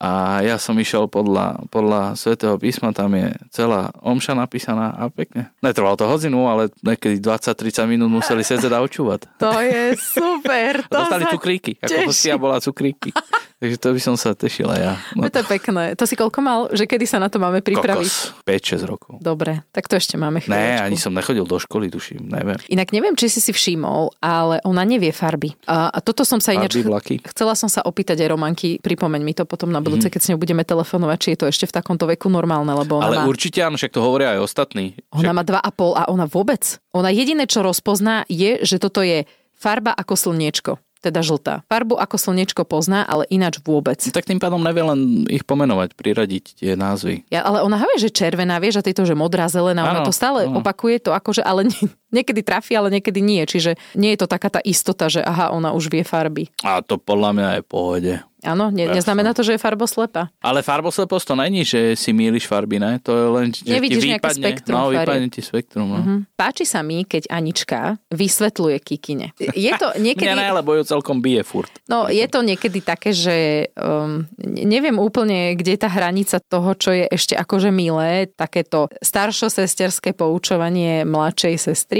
a 0.00 0.40
ja 0.40 0.56
som 0.56 0.72
išiel 0.80 1.12
podľa, 1.12 1.68
podľa 1.68 2.16
svätého 2.16 2.56
písma, 2.56 2.96
tam 2.96 3.12
je 3.12 3.36
celá 3.52 3.92
omša 4.00 4.32
napísaná 4.32 4.96
a 4.96 5.12
pekne. 5.12 5.52
Netrvalo 5.60 5.92
to 6.00 6.08
hodinu, 6.08 6.48
ale 6.48 6.72
niekedy 6.80 7.20
20-30 7.20 7.84
minút 7.84 8.08
museli 8.08 8.40
sedieť 8.40 8.72
a 8.72 8.80
očúvať. 8.80 9.28
To 9.36 9.52
je 9.60 10.00
super. 10.00 10.88
To 10.88 11.04
Dostali 11.04 11.28
cukríky, 11.28 11.76
ako 11.84 12.08
hostia 12.08 12.40
bola 12.40 12.64
cukríky. 12.64 13.12
Takže 13.60 13.76
to 13.76 13.92
by 13.92 14.00
som 14.00 14.16
sa 14.16 14.32
tešila 14.32 14.72
ja. 14.80 14.92
No, 15.12 15.28
To 15.28 15.44
je 15.44 15.46
pekné. 15.46 15.92
To 15.92 16.08
si 16.08 16.16
koľko 16.16 16.40
mal? 16.40 16.72
Že 16.72 16.96
kedy 16.96 17.04
sa 17.04 17.20
na 17.20 17.28
to 17.28 17.36
máme 17.36 17.60
pripraviť? 17.60 18.08
kokos, 18.08 18.48
5-6 18.48 18.88
rokov. 18.88 19.12
Dobre, 19.20 19.68
tak 19.68 19.84
to 19.84 20.00
ešte 20.00 20.16
máme 20.16 20.40
chvíľočku. 20.40 20.56
Ne, 20.56 20.80
ani 20.80 20.96
som 20.96 21.12
nechodil 21.12 21.44
do 21.44 21.60
školy, 21.60 21.92
tuším, 21.92 22.24
neviem. 22.24 22.56
Inak 22.72 22.88
neviem, 22.96 23.12
či 23.20 23.28
si 23.28 23.44
si 23.44 23.52
všimol, 23.52 24.16
ale 24.24 24.64
ona 24.64 24.80
nevie 24.88 25.12
farby. 25.12 25.52
A, 25.68 25.92
a 25.92 25.98
toto 26.00 26.24
som 26.24 26.40
sa 26.40 26.56
ináč... 26.56 26.72
Vlaky. 26.80 27.20
Chcela 27.20 27.52
som 27.52 27.68
sa 27.68 27.84
opýtať 27.84 28.24
aj 28.24 28.32
Romanky, 28.32 28.80
pripomeň 28.80 29.20
mi 29.20 29.36
to 29.36 29.44
potom 29.44 29.68
na 29.68 29.84
budúce, 29.84 30.08
keď 30.08 30.20
s 30.24 30.28
ňou 30.32 30.40
budeme 30.40 30.64
telefonovať, 30.64 31.16
či 31.20 31.28
je 31.36 31.38
to 31.44 31.46
ešte 31.52 31.68
v 31.68 31.72
takomto 31.76 32.08
veku 32.08 32.32
normálne, 32.32 32.72
lebo 32.72 32.96
ona 32.96 33.12
Ale 33.12 33.16
má... 33.20 33.24
určite 33.28 33.60
áno, 33.60 33.76
však 33.76 33.92
to 33.92 34.00
hovoria 34.00 34.40
aj 34.40 34.48
ostatní. 34.48 34.96
Ona 35.12 35.36
má 35.36 35.44
2,5 35.44 36.00
a 36.00 36.08
ona 36.08 36.24
vôbec. 36.24 36.80
Ona 36.96 37.12
jediné, 37.12 37.44
čo 37.44 37.60
rozpozná, 37.60 38.24
je, 38.32 38.64
že 38.64 38.80
toto 38.80 39.04
je 39.04 39.28
farba 39.60 39.92
ako 39.92 40.16
slniečko. 40.16 40.80
Teda 41.00 41.24
žltá. 41.24 41.64
Farbu 41.64 41.96
ako 41.96 42.16
slniečko 42.20 42.68
pozná, 42.68 43.08
ale 43.08 43.24
ináč 43.32 43.56
vôbec. 43.64 43.96
Tak 43.96 44.28
tým 44.28 44.36
pádom 44.36 44.60
nevie 44.60 44.84
len 44.84 45.24
ich 45.32 45.48
pomenovať, 45.48 45.96
priradiť 45.96 46.60
tie 46.60 46.76
názvy. 46.76 47.24
Ja, 47.32 47.40
ale 47.40 47.64
ona 47.64 47.80
vie, 47.80 48.04
že 48.04 48.12
červená, 48.12 48.60
vieš, 48.60 48.80
a 48.80 48.84
tejto, 48.84 49.08
že 49.08 49.16
modrá, 49.16 49.48
zelená, 49.48 49.88
ona 49.88 50.04
Áno, 50.04 50.08
to 50.08 50.12
stále 50.12 50.44
áno. 50.44 50.60
opakuje, 50.60 51.00
to 51.00 51.16
akože, 51.16 51.40
ale 51.40 51.72
nie, 51.72 51.88
niekedy 52.10 52.44
trafí, 52.44 52.74
ale 52.74 52.90
niekedy 52.90 53.18
nie. 53.18 53.42
Čiže 53.46 53.78
nie 53.98 54.14
je 54.14 54.20
to 54.20 54.28
taká 54.30 54.50
tá 54.52 54.60
istota, 54.62 55.10
že 55.10 55.22
aha, 55.24 55.54
ona 55.54 55.74
už 55.74 55.90
vie 55.90 56.04
farby. 56.06 56.50
A 56.62 56.82
to 56.82 56.98
podľa 57.00 57.30
mňa 57.34 57.48
je 57.58 57.62
v 57.62 57.68
pohode. 57.70 58.14
Áno, 58.40 58.72
ne, 58.72 58.88
neznamená 58.88 59.36
to, 59.36 59.44
že 59.44 59.56
je 59.56 59.60
farboslepa. 59.60 60.32
Ale 60.40 60.64
farbosleposť 60.64 61.24
to 61.28 61.34
není, 61.36 61.60
že 61.60 61.92
si 61.92 62.16
míliš 62.16 62.48
farby, 62.48 62.80
ne? 62.80 62.96
To 63.04 63.12
je 63.12 63.26
len, 63.36 63.46
že 63.52 63.68
Nevidíš 63.68 64.00
ti 64.00 64.10
vypadne, 64.16 64.44
spektrum 64.48 64.76
no, 64.80 64.88
vypadne 64.88 65.28
ti 65.28 65.42
spektrum. 65.44 65.86
No. 65.92 66.00
Hm. 66.00 66.20
Páči 66.40 66.64
sa 66.64 66.80
mi, 66.80 67.04
keď 67.04 67.28
Anička 67.28 68.00
vysvetľuje 68.08 68.76
Kikine. 68.80 69.36
Je 69.36 69.72
to 69.76 69.92
niekedy... 70.04 70.32
Mňa 70.32 70.40
ne, 70.40 70.56
lebo 70.56 70.72
ju 70.72 70.82
celkom 70.88 71.20
bije 71.20 71.44
furt. 71.44 71.68
No, 71.84 72.08
je 72.08 72.24
to 72.32 72.40
niekedy 72.40 72.80
také, 72.80 73.12
že 73.12 73.68
um, 73.76 74.24
ne- 74.40 74.64
neviem 74.64 74.96
úplne, 74.96 75.52
kde 75.52 75.76
je 75.76 75.80
tá 75.84 75.92
hranica 75.92 76.40
toho, 76.40 76.72
čo 76.80 76.96
je 76.96 77.04
ešte 77.12 77.36
akože 77.36 77.68
milé, 77.68 78.32
takéto 78.32 78.88
staršosesterské 79.04 80.16
poučovanie 80.16 81.04
mladšej 81.04 81.54
sestry 81.60 81.99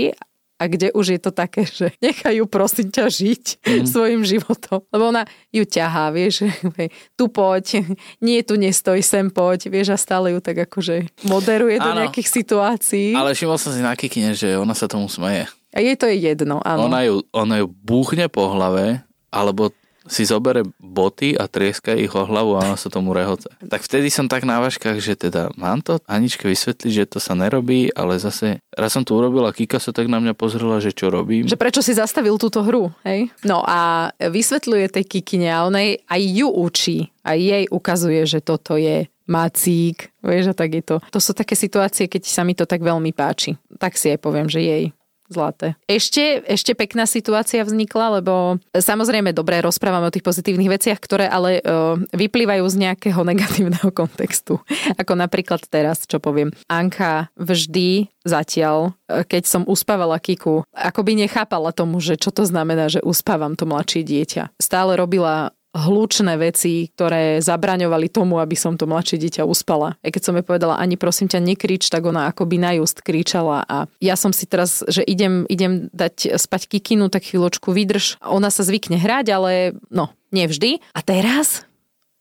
a 0.61 0.69
kde 0.69 0.93
už 0.93 1.17
je 1.17 1.21
to 1.21 1.33
také, 1.33 1.65
že 1.65 1.97
nechajú 2.05 2.45
prosím 2.45 2.93
ťa 2.93 3.05
žiť 3.09 3.45
mm. 3.65 3.87
svojim 3.89 4.21
životom. 4.21 4.85
Lebo 4.93 5.09
ona 5.09 5.25
ju 5.49 5.65
ťahá, 5.65 6.13
vieš, 6.13 6.45
tu 7.19 7.33
poď, 7.33 7.81
nie 8.27 8.45
tu 8.45 8.61
nestoj, 8.61 9.01
sem 9.01 9.33
poď, 9.33 9.73
vieš, 9.73 9.97
a 9.97 9.99
stále 9.99 10.37
ju 10.37 10.45
tak 10.45 10.69
akože 10.69 11.09
moderuje 11.25 11.81
do 11.81 11.97
Áno. 11.97 12.05
nejakých 12.05 12.29
situácií. 12.29 13.17
Ale 13.17 13.33
všimol 13.33 13.57
som 13.57 13.73
si 13.73 13.81
na 13.81 13.97
Kikine, 13.97 14.37
že 14.37 14.61
ona 14.61 14.77
sa 14.77 14.85
tomu 14.85 15.09
smeje. 15.09 15.49
A 15.71 15.79
jej 15.81 15.97
to 15.97 16.11
je 16.11 16.19
jedno, 16.19 16.59
áno. 16.67 16.91
Ona 16.91 17.07
ju, 17.07 17.23
ona 17.31 17.63
ju 17.63 17.71
búchne 17.71 18.27
po 18.27 18.51
hlave, 18.51 19.07
alebo 19.31 19.71
si 20.09 20.25
zobere 20.25 20.65
boty 20.81 21.37
a 21.37 21.45
trieska 21.51 21.93
ich 21.93 22.13
o 22.17 22.25
hlavu 22.25 22.57
a 22.57 22.65
ona 22.65 22.77
sa 22.81 22.89
tomu 22.89 23.13
rehoce. 23.13 23.53
Tak 23.61 23.85
vtedy 23.85 24.09
som 24.09 24.31
tak 24.31 24.49
na 24.49 24.63
váškach, 24.63 24.97
že 25.03 25.19
teda 25.19 25.53
mám 25.61 25.85
to 25.85 26.01
Aničke 26.09 26.49
vysvetliť, 26.49 26.93
že 26.93 27.11
to 27.11 27.19
sa 27.21 27.37
nerobí, 27.37 27.93
ale 27.93 28.17
zase 28.17 28.65
raz 28.73 28.97
som 28.97 29.05
to 29.05 29.17
urobil 29.17 29.45
a 29.45 29.53
Kika 29.53 29.77
sa 29.77 29.93
tak 29.93 30.09
na 30.09 30.23
mňa 30.23 30.33
pozrela, 30.33 30.81
že 30.81 30.97
čo 30.97 31.13
robím. 31.13 31.45
Že 31.45 31.61
prečo 31.61 31.81
si 31.85 31.93
zastavil 31.93 32.41
túto 32.41 32.65
hru, 32.65 32.89
hej? 33.05 33.29
No 33.45 33.61
a 33.67 34.11
vysvetľuje 34.17 35.01
tej 35.01 35.05
kikine 35.05 35.53
a 35.53 35.69
onej 35.69 36.01
aj 36.09 36.23
ju 36.23 36.49
učí. 36.49 36.99
A 37.21 37.37
jej 37.37 37.69
ukazuje, 37.69 38.25
že 38.25 38.41
toto 38.41 38.81
je 38.81 39.05
macík. 39.29 40.11
Vieš, 40.25 40.51
a 40.51 40.55
tak 40.57 40.75
je 40.75 40.83
to. 40.83 40.97
To 41.13 41.21
sú 41.23 41.37
také 41.37 41.55
situácie, 41.55 42.11
keď 42.11 42.27
sa 42.27 42.43
mi 42.43 42.57
to 42.57 42.65
tak 42.67 42.83
veľmi 42.83 43.13
páči. 43.15 43.55
Tak 43.79 43.95
si 43.95 44.11
aj 44.11 44.19
poviem, 44.19 44.49
že 44.51 44.65
jej 44.65 44.85
zlaté. 45.31 45.79
Ešte, 45.87 46.43
ešte 46.45 46.75
pekná 46.75 47.07
situácia 47.07 47.63
vznikla, 47.63 48.21
lebo 48.21 48.59
samozrejme 48.75 49.31
dobre 49.31 49.63
rozprávame 49.63 50.11
o 50.11 50.15
tých 50.15 50.27
pozitívnych 50.27 50.69
veciach, 50.69 50.99
ktoré 50.99 51.31
ale 51.31 51.59
e, 51.59 51.63
vyplývajú 52.11 52.65
z 52.67 52.77
nejakého 52.77 53.23
negatívneho 53.31 53.89
kontextu. 53.95 54.59
Ako 54.99 55.15
napríklad 55.15 55.63
teraz, 55.71 56.05
čo 56.05 56.19
poviem. 56.19 56.51
Anka 56.67 57.31
vždy 57.39 58.11
zatiaľ, 58.27 58.99
e, 59.07 59.23
keď 59.25 59.43
som 59.47 59.63
uspávala 59.65 60.19
Kiku, 60.19 60.67
akoby 60.75 61.17
nechápala 61.17 61.71
tomu, 61.71 62.03
že 62.03 62.19
čo 62.19 62.35
to 62.35 62.43
znamená, 62.45 62.91
že 62.91 63.01
uspávam 63.01 63.55
to 63.55 63.65
mladšie 63.65 64.03
dieťa. 64.03 64.59
Stále 64.59 64.99
robila 64.99 65.55
hlučné 65.71 66.35
veci, 66.35 66.91
ktoré 66.91 67.39
zabraňovali 67.39 68.11
tomu, 68.11 68.43
aby 68.43 68.59
som 68.59 68.75
to 68.75 68.91
mladšie 68.91 69.23
dieťa 69.23 69.47
uspala. 69.47 69.95
A 70.03 70.11
keď 70.11 70.23
som 70.27 70.35
jej 70.35 70.43
povedala, 70.43 70.83
ani 70.83 70.99
prosím 70.99 71.31
ťa, 71.31 71.39
nekrič, 71.39 71.87
tak 71.87 72.03
ona 72.03 72.27
akoby 72.31 72.59
najúst 72.59 73.07
kričala 73.07 73.63
a 73.67 73.87
ja 74.03 74.19
som 74.19 74.35
si 74.35 74.51
teraz, 74.51 74.83
že 74.91 75.07
idem, 75.07 75.47
idem 75.47 75.87
dať 75.95 76.35
spať 76.39 76.67
kikinu, 76.67 77.07
tak 77.07 77.27
chvíľočku 77.31 77.71
vydrž. 77.71 78.19
Ona 78.27 78.51
sa 78.51 78.67
zvykne 78.67 78.99
hrať, 78.99 79.27
ale 79.31 79.53
no, 79.95 80.11
nevždy. 80.35 80.83
A 80.91 81.01
teraz 81.07 81.63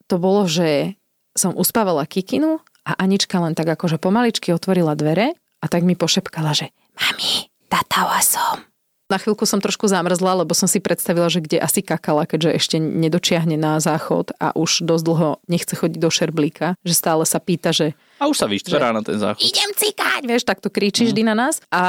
to 0.05 0.21
bolo, 0.21 0.45
že 0.45 0.97
som 1.33 1.57
uspávala 1.57 2.05
kikinu 2.05 2.61
a 2.85 2.91
Anička 2.97 3.37
len 3.41 3.53
tak 3.53 3.69
akože 3.69 4.01
pomaličky 4.01 4.53
otvorila 4.53 4.97
dvere 4.97 5.37
a 5.61 5.65
tak 5.65 5.85
mi 5.85 5.93
pošepkala, 5.93 6.53
že 6.53 6.73
mami, 6.97 7.49
tatala 7.69 8.21
som. 8.21 8.65
Na 9.09 9.17
chvíľku 9.17 9.41
som 9.49 9.57
trošku 9.57 9.89
zamrzla, 9.89 10.45
lebo 10.45 10.53
som 10.53 10.69
si 10.69 10.77
predstavila, 10.77 11.33
že 11.33 11.41
kde 11.41 11.57
asi 11.57 11.81
kakala, 11.81 12.29
keďže 12.29 12.49
ešte 12.53 12.77
nedočiahne 12.77 13.57
na 13.57 13.81
záchod 13.81 14.37
a 14.37 14.53
už 14.53 14.85
dosť 14.85 15.03
dlho 15.03 15.29
nechce 15.49 15.73
chodiť 15.73 15.97
do 15.97 16.13
šerblíka, 16.13 16.77
že 16.85 16.93
stále 16.93 17.25
sa 17.25 17.41
pýta, 17.41 17.73
že 17.73 17.97
A 18.21 18.29
už 18.29 18.37
sa 18.37 18.45
vyštverá 18.45 18.93
na 18.93 19.01
ten 19.01 19.17
záchod. 19.17 19.41
idem 19.41 19.73
cikať, 19.73 20.21
vieš, 20.29 20.45
tak 20.45 20.61
to 20.61 20.69
kričí 20.69 21.09
vždy 21.09 21.25
na 21.25 21.33
nás. 21.33 21.57
A 21.73 21.83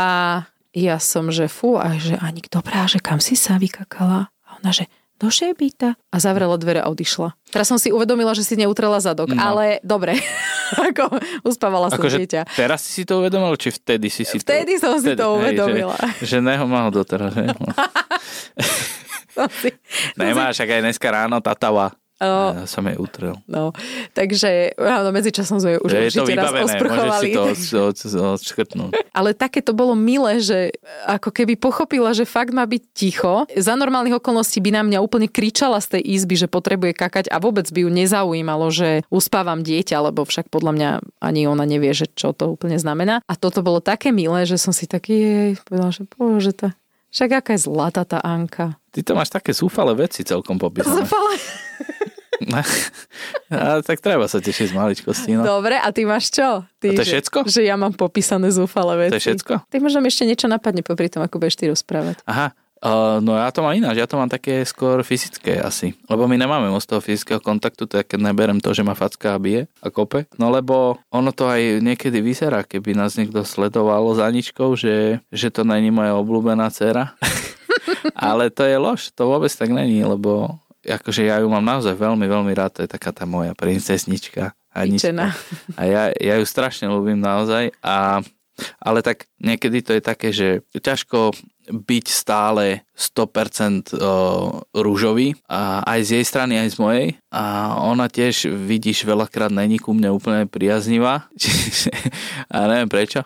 ja 0.72 0.96
som, 0.96 1.28
že 1.28 1.44
fú, 1.52 1.76
a 1.76 1.92
že 2.00 2.16
Anik, 2.16 2.48
dobrá, 2.48 2.88
že 2.88 3.04
kam 3.04 3.20
si 3.20 3.36
sa 3.36 3.60
vykakala? 3.60 4.32
A 4.48 4.48
ona, 4.56 4.72
že 4.72 4.88
do 5.20 5.28
šerbíta. 5.28 6.00
A 6.08 6.16
zavrela 6.16 6.56
dvere 6.56 6.80
a 6.80 6.88
odišla. 6.88 7.36
Teraz 7.46 7.68
som 7.68 7.76
si 7.76 7.88
uvedomila, 7.88 8.32
že 8.32 8.40
si 8.40 8.56
neutrela 8.56 8.98
zadok, 8.98 9.30
No. 9.30 9.38
ale 9.38 9.78
dobre, 9.82 10.16
ako 10.88 11.20
uspávala 11.42 11.86
som 11.86 12.00
Akože 12.00 12.18
dieťa. 12.18 12.40
teraz 12.50 12.80
si 12.80 13.04
to 13.04 13.20
uvedomil, 13.20 13.52
či 13.54 13.68
vtedy 13.70 14.08
si 14.08 14.24
si 14.24 14.40
Vtedy 14.40 14.74
to... 14.74 14.88
som 14.88 14.94
si 14.96 15.12
to 15.12 15.36
uvedomila. 15.36 15.94
Hej, 15.94 16.24
že, 16.24 16.26
že 16.26 16.38
neho 16.40 16.64
mal 16.64 16.88
doteraz. 16.88 17.30
Že? 17.30 17.44
No. 17.52 17.68
Si- 19.52 19.72
Nemáš, 20.18 20.58
ak 20.58 20.68
aj 20.68 20.82
dneska 20.82 21.08
ráno 21.08 21.38
tatava. 21.38 21.94
O, 22.20 22.52
Ja 22.52 22.68
som 22.68 22.84
jej 22.84 23.00
utrel. 23.00 23.32
No, 23.48 23.72
takže 24.12 24.76
áno, 24.76 25.08
medzičasom 25.08 25.56
sme 25.56 25.76
ju 25.76 25.78
už 25.80 25.88
je 25.88 25.96
to 25.96 26.04
určite 26.20 26.36
raz 26.36 26.52
vybavené, 26.52 26.60
môžeš 26.60 26.76
osprchovali. 26.76 27.24
si 27.24 27.28
to 27.32 27.40
od, 27.40 27.58
od, 27.88 27.96
odškrtnúť. 28.36 28.92
Ale 29.18 29.30
také 29.32 29.64
to 29.64 29.72
bolo 29.72 29.96
milé, 29.96 30.36
že 30.36 30.76
ako 31.08 31.32
keby 31.32 31.56
pochopila, 31.56 32.12
že 32.12 32.28
fakt 32.28 32.52
má 32.52 32.68
byť 32.68 32.82
ticho. 32.92 33.48
Za 33.56 33.72
normálnych 33.72 34.20
okolností 34.20 34.60
by 34.60 34.70
na 34.70 34.82
mňa 34.84 34.98
úplne 35.00 35.32
kričala 35.32 35.80
z 35.80 35.96
tej 35.96 36.02
izby, 36.20 36.36
že 36.36 36.44
potrebuje 36.44 36.92
kakať 36.92 37.32
a 37.32 37.40
vôbec 37.40 37.64
by 37.72 37.88
ju 37.88 37.90
nezaujímalo, 37.90 38.68
že 38.68 39.00
uspávam 39.08 39.64
dieťa, 39.64 40.12
lebo 40.12 40.28
však 40.28 40.52
podľa 40.52 40.72
mňa 40.76 40.90
ani 41.24 41.48
ona 41.48 41.64
nevie, 41.64 41.96
že 41.96 42.04
čo 42.04 42.36
to 42.36 42.52
úplne 42.52 42.76
znamená. 42.76 43.24
A 43.24 43.32
toto 43.32 43.64
bolo 43.64 43.80
také 43.80 44.12
milé, 44.12 44.44
že 44.44 44.60
som 44.60 44.76
si 44.76 44.84
taký 44.84 45.14
jej 45.16 45.52
povedala, 45.64 45.88
že 45.88 46.04
bože, 46.04 46.52
tá, 46.52 46.68
však 47.10 47.42
aká 47.42 47.50
je 47.56 47.64
zlatá 47.64 48.04
tá 48.04 48.20
Anka. 48.20 48.76
Ty 48.92 49.00
to 49.02 49.12
máš 49.16 49.30
také 49.30 49.50
zúfale 49.56 49.94
veci 49.96 50.20
celkom 50.20 50.60
popísané. 50.60 51.02
Zúfale. 51.08 51.34
a, 53.50 53.82
tak 53.82 54.00
treba 54.00 54.24
sa 54.24 54.38
tešiť 54.38 54.70
z 54.70 54.74
maličkosti. 54.74 55.30
No. 55.36 55.44
Dobre, 55.44 55.76
a 55.76 55.88
ty 55.90 56.04
máš 56.04 56.30
čo? 56.30 56.64
Ty, 56.78 56.86
A 56.86 56.92
to 56.94 57.02
je 57.02 57.06
že- 57.06 57.12
všetko? 57.18 57.38
Že, 57.44 57.60
ja 57.66 57.76
mám 57.76 57.92
popísané 57.92 58.48
zúfale 58.48 59.08
veci. 59.08 59.12
To 59.12 59.18
je 59.18 59.26
všetko? 59.28 59.54
Tak 59.68 59.80
možno 59.80 60.00
ešte 60.02 60.24
niečo 60.24 60.46
napadne 60.46 60.80
popri 60.80 61.10
tom, 61.10 61.20
ako 61.20 61.36
budeš 61.36 61.60
ty 61.60 61.64
rozprávať. 61.68 62.22
Aha, 62.24 62.56
Uh, 62.80 63.20
no 63.20 63.36
ja 63.36 63.52
to 63.52 63.60
mám 63.60 63.76
ináč, 63.76 64.00
ja 64.00 64.08
to 64.08 64.16
mám 64.16 64.32
také 64.32 64.64
skôr 64.64 65.04
fyzické 65.04 65.60
asi. 65.60 65.92
Lebo 66.08 66.24
my 66.24 66.40
nemáme 66.40 66.72
moc 66.72 66.80
toho 66.80 67.04
fyzického 67.04 67.36
kontaktu, 67.36 67.84
tak 67.84 68.08
keď 68.08 68.32
neberem 68.32 68.56
to, 68.56 68.72
že 68.72 68.80
ma 68.80 68.96
facka 68.96 69.36
a 69.36 69.38
bije 69.38 69.68
a 69.84 69.92
kope. 69.92 70.24
No 70.40 70.48
lebo 70.48 70.96
ono 71.12 71.28
to 71.28 71.44
aj 71.44 71.84
niekedy 71.84 72.24
vyzerá, 72.24 72.64
keby 72.64 72.96
nás 72.96 73.20
niekto 73.20 73.44
sledoval 73.44 74.00
za 74.16 74.24
ničkou, 74.32 74.72
že, 74.80 75.20
že 75.28 75.52
to 75.52 75.60
není 75.60 75.92
moja 75.92 76.16
obľúbená 76.16 76.72
dcera. 76.72 77.12
Ale 78.16 78.48
to 78.48 78.64
je 78.64 78.76
lož, 78.80 79.12
to 79.12 79.28
vôbec 79.28 79.52
tak 79.52 79.68
není, 79.68 80.00
lebo 80.00 80.56
akože 80.86 81.28
ja 81.28 81.40
ju 81.40 81.48
mám 81.52 81.64
naozaj 81.64 81.92
veľmi, 81.96 82.24
veľmi 82.24 82.52
rád, 82.56 82.80
to 82.80 82.80
je 82.84 82.90
taká 82.90 83.12
tá 83.12 83.28
moja 83.28 83.52
princesnička. 83.52 84.56
Anička. 84.70 85.34
A 85.78 85.82
ja, 85.84 86.02
ja 86.14 86.34
ju 86.38 86.44
strašne 86.46 86.86
ľúbim 86.86 87.18
naozaj. 87.18 87.74
A, 87.82 88.22
ale 88.78 88.98
tak 89.02 89.26
niekedy 89.42 89.82
to 89.82 89.92
je 89.98 90.02
také, 90.02 90.28
že 90.30 90.62
ťažko 90.70 91.34
byť 91.70 92.06
stále 92.10 92.82
100% 92.98 93.94
o, 93.94 94.62
rúžový 94.74 95.38
a 95.46 95.86
aj 95.86 96.00
z 96.02 96.10
jej 96.18 96.24
strany, 96.26 96.58
aj 96.58 96.74
z 96.74 96.76
mojej. 96.82 97.06
A 97.30 97.74
ona 97.78 98.10
tiež, 98.10 98.50
vidíš, 98.50 99.06
veľakrát 99.06 99.54
není 99.54 99.78
ku 99.78 99.94
mne 99.94 100.10
úplne 100.10 100.50
priaznivá. 100.50 101.30
A 102.52 102.66
neviem 102.66 102.90
prečo. 102.90 103.22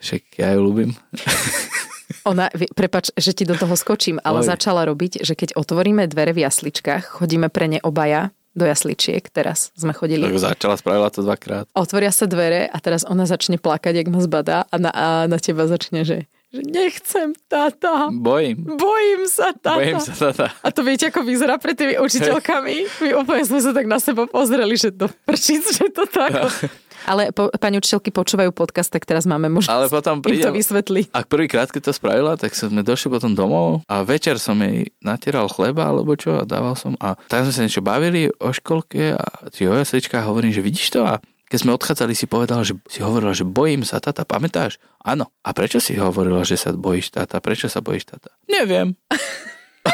Však 0.00 0.40
ja 0.40 0.56
ju 0.56 0.60
ľúbim. 0.64 0.90
Ona, 2.28 2.52
prepač, 2.76 3.12
že 3.16 3.32
ti 3.32 3.48
do 3.48 3.56
toho 3.56 3.72
skočím, 3.76 4.20
ale 4.20 4.44
Oj. 4.44 4.52
začala 4.52 4.84
robiť, 4.84 5.24
že 5.24 5.32
keď 5.32 5.56
otvoríme 5.56 6.04
dvere 6.10 6.36
v 6.36 6.44
jasličkách, 6.44 7.20
chodíme 7.20 7.48
pre 7.48 7.66
ne 7.70 7.80
obaja 7.80 8.34
do 8.50 8.66
jasličiek, 8.66 9.22
teraz 9.30 9.70
sme 9.78 9.94
chodili. 9.94 10.26
Tak 10.26 10.42
začala, 10.42 10.74
spravila 10.74 11.08
to 11.08 11.22
dvakrát. 11.22 11.70
Otvoria 11.70 12.10
sa 12.10 12.26
dvere 12.26 12.66
a 12.66 12.76
teraz 12.82 13.06
ona 13.06 13.24
začne 13.24 13.62
plakať, 13.62 14.02
jak 14.02 14.08
ma 14.10 14.18
zbadá 14.18 14.66
a 14.68 14.76
na, 14.76 14.90
a 14.90 15.06
na 15.30 15.38
teba 15.38 15.70
začne, 15.70 16.02
že, 16.02 16.26
že 16.50 16.60
nechcem, 16.66 17.30
tata. 17.46 18.10
Bojím. 18.10 18.74
Bojím 18.74 19.30
sa, 19.30 19.54
tata. 19.54 19.78
Bojím 19.78 20.02
sa 20.02 20.14
tata. 20.18 20.46
A 20.66 20.68
to 20.74 20.82
viete, 20.82 21.06
ako 21.06 21.22
vyzerá 21.22 21.62
pred 21.62 21.78
tými 21.78 21.94
učiteľkami? 22.02 22.74
My 23.06 23.10
úplne 23.22 23.44
sme 23.46 23.60
sa 23.62 23.70
tak 23.70 23.86
na 23.86 24.02
seba 24.02 24.26
pozreli, 24.26 24.74
že 24.74 24.90
to 24.90 25.06
prčíc, 25.22 25.62
že 25.70 25.86
to 25.94 26.10
tak. 26.10 26.34
Ale 27.10 27.34
po, 27.34 27.50
pani 27.58 27.82
učiteľky 27.82 28.14
počúvajú 28.14 28.54
podcast, 28.54 28.94
tak 28.94 29.02
teraz 29.02 29.26
máme 29.26 29.50
možnosť 29.50 29.74
Ale 29.74 29.86
potom 29.90 30.22
im 30.22 30.38
to 30.38 30.54
vysvetliť. 30.54 31.10
A 31.10 31.26
prvýkrát, 31.26 31.66
keď 31.74 31.90
to 31.90 31.92
spravila, 31.92 32.38
tak 32.38 32.54
sme 32.54 32.86
došli 32.86 33.10
potom 33.10 33.34
domov 33.34 33.82
a 33.90 34.06
večer 34.06 34.38
som 34.38 34.54
jej 34.62 34.94
natieral 35.02 35.50
chleba 35.50 35.90
alebo 35.90 36.14
čo 36.14 36.38
a 36.38 36.46
dával 36.46 36.78
som 36.78 36.94
a 37.02 37.18
tak 37.26 37.50
sme 37.50 37.52
sa 37.52 37.62
niečo 37.66 37.82
bavili 37.82 38.30
o 38.38 38.54
školke 38.54 39.18
a 39.18 39.26
si 39.50 39.66
o 39.66 39.74
jasličkách 39.74 40.22
hovorím, 40.22 40.54
že 40.54 40.62
vidíš 40.62 40.94
to 40.94 41.02
a 41.02 41.18
keď 41.50 41.58
sme 41.66 41.74
odchádzali, 41.74 42.14
si 42.14 42.30
povedala, 42.30 42.62
že 42.62 42.78
si 42.86 43.02
hovorila, 43.02 43.34
že 43.34 43.42
bojím 43.42 43.82
sa, 43.82 43.98
tata, 43.98 44.22
pamätáš? 44.22 44.78
Áno. 45.02 45.34
A 45.42 45.50
prečo 45.50 45.82
si 45.82 45.98
hovorila, 45.98 46.46
že 46.46 46.54
sa 46.54 46.70
bojíš, 46.70 47.10
tata? 47.10 47.42
Prečo 47.42 47.66
sa 47.66 47.82
bojíš, 47.82 48.06
tata? 48.06 48.30
Neviem. 48.46 48.94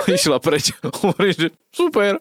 Išla 0.07 0.38
preč. 0.43 0.75
Hovorím, 1.02 1.35
že 1.35 1.49
super. 1.71 2.19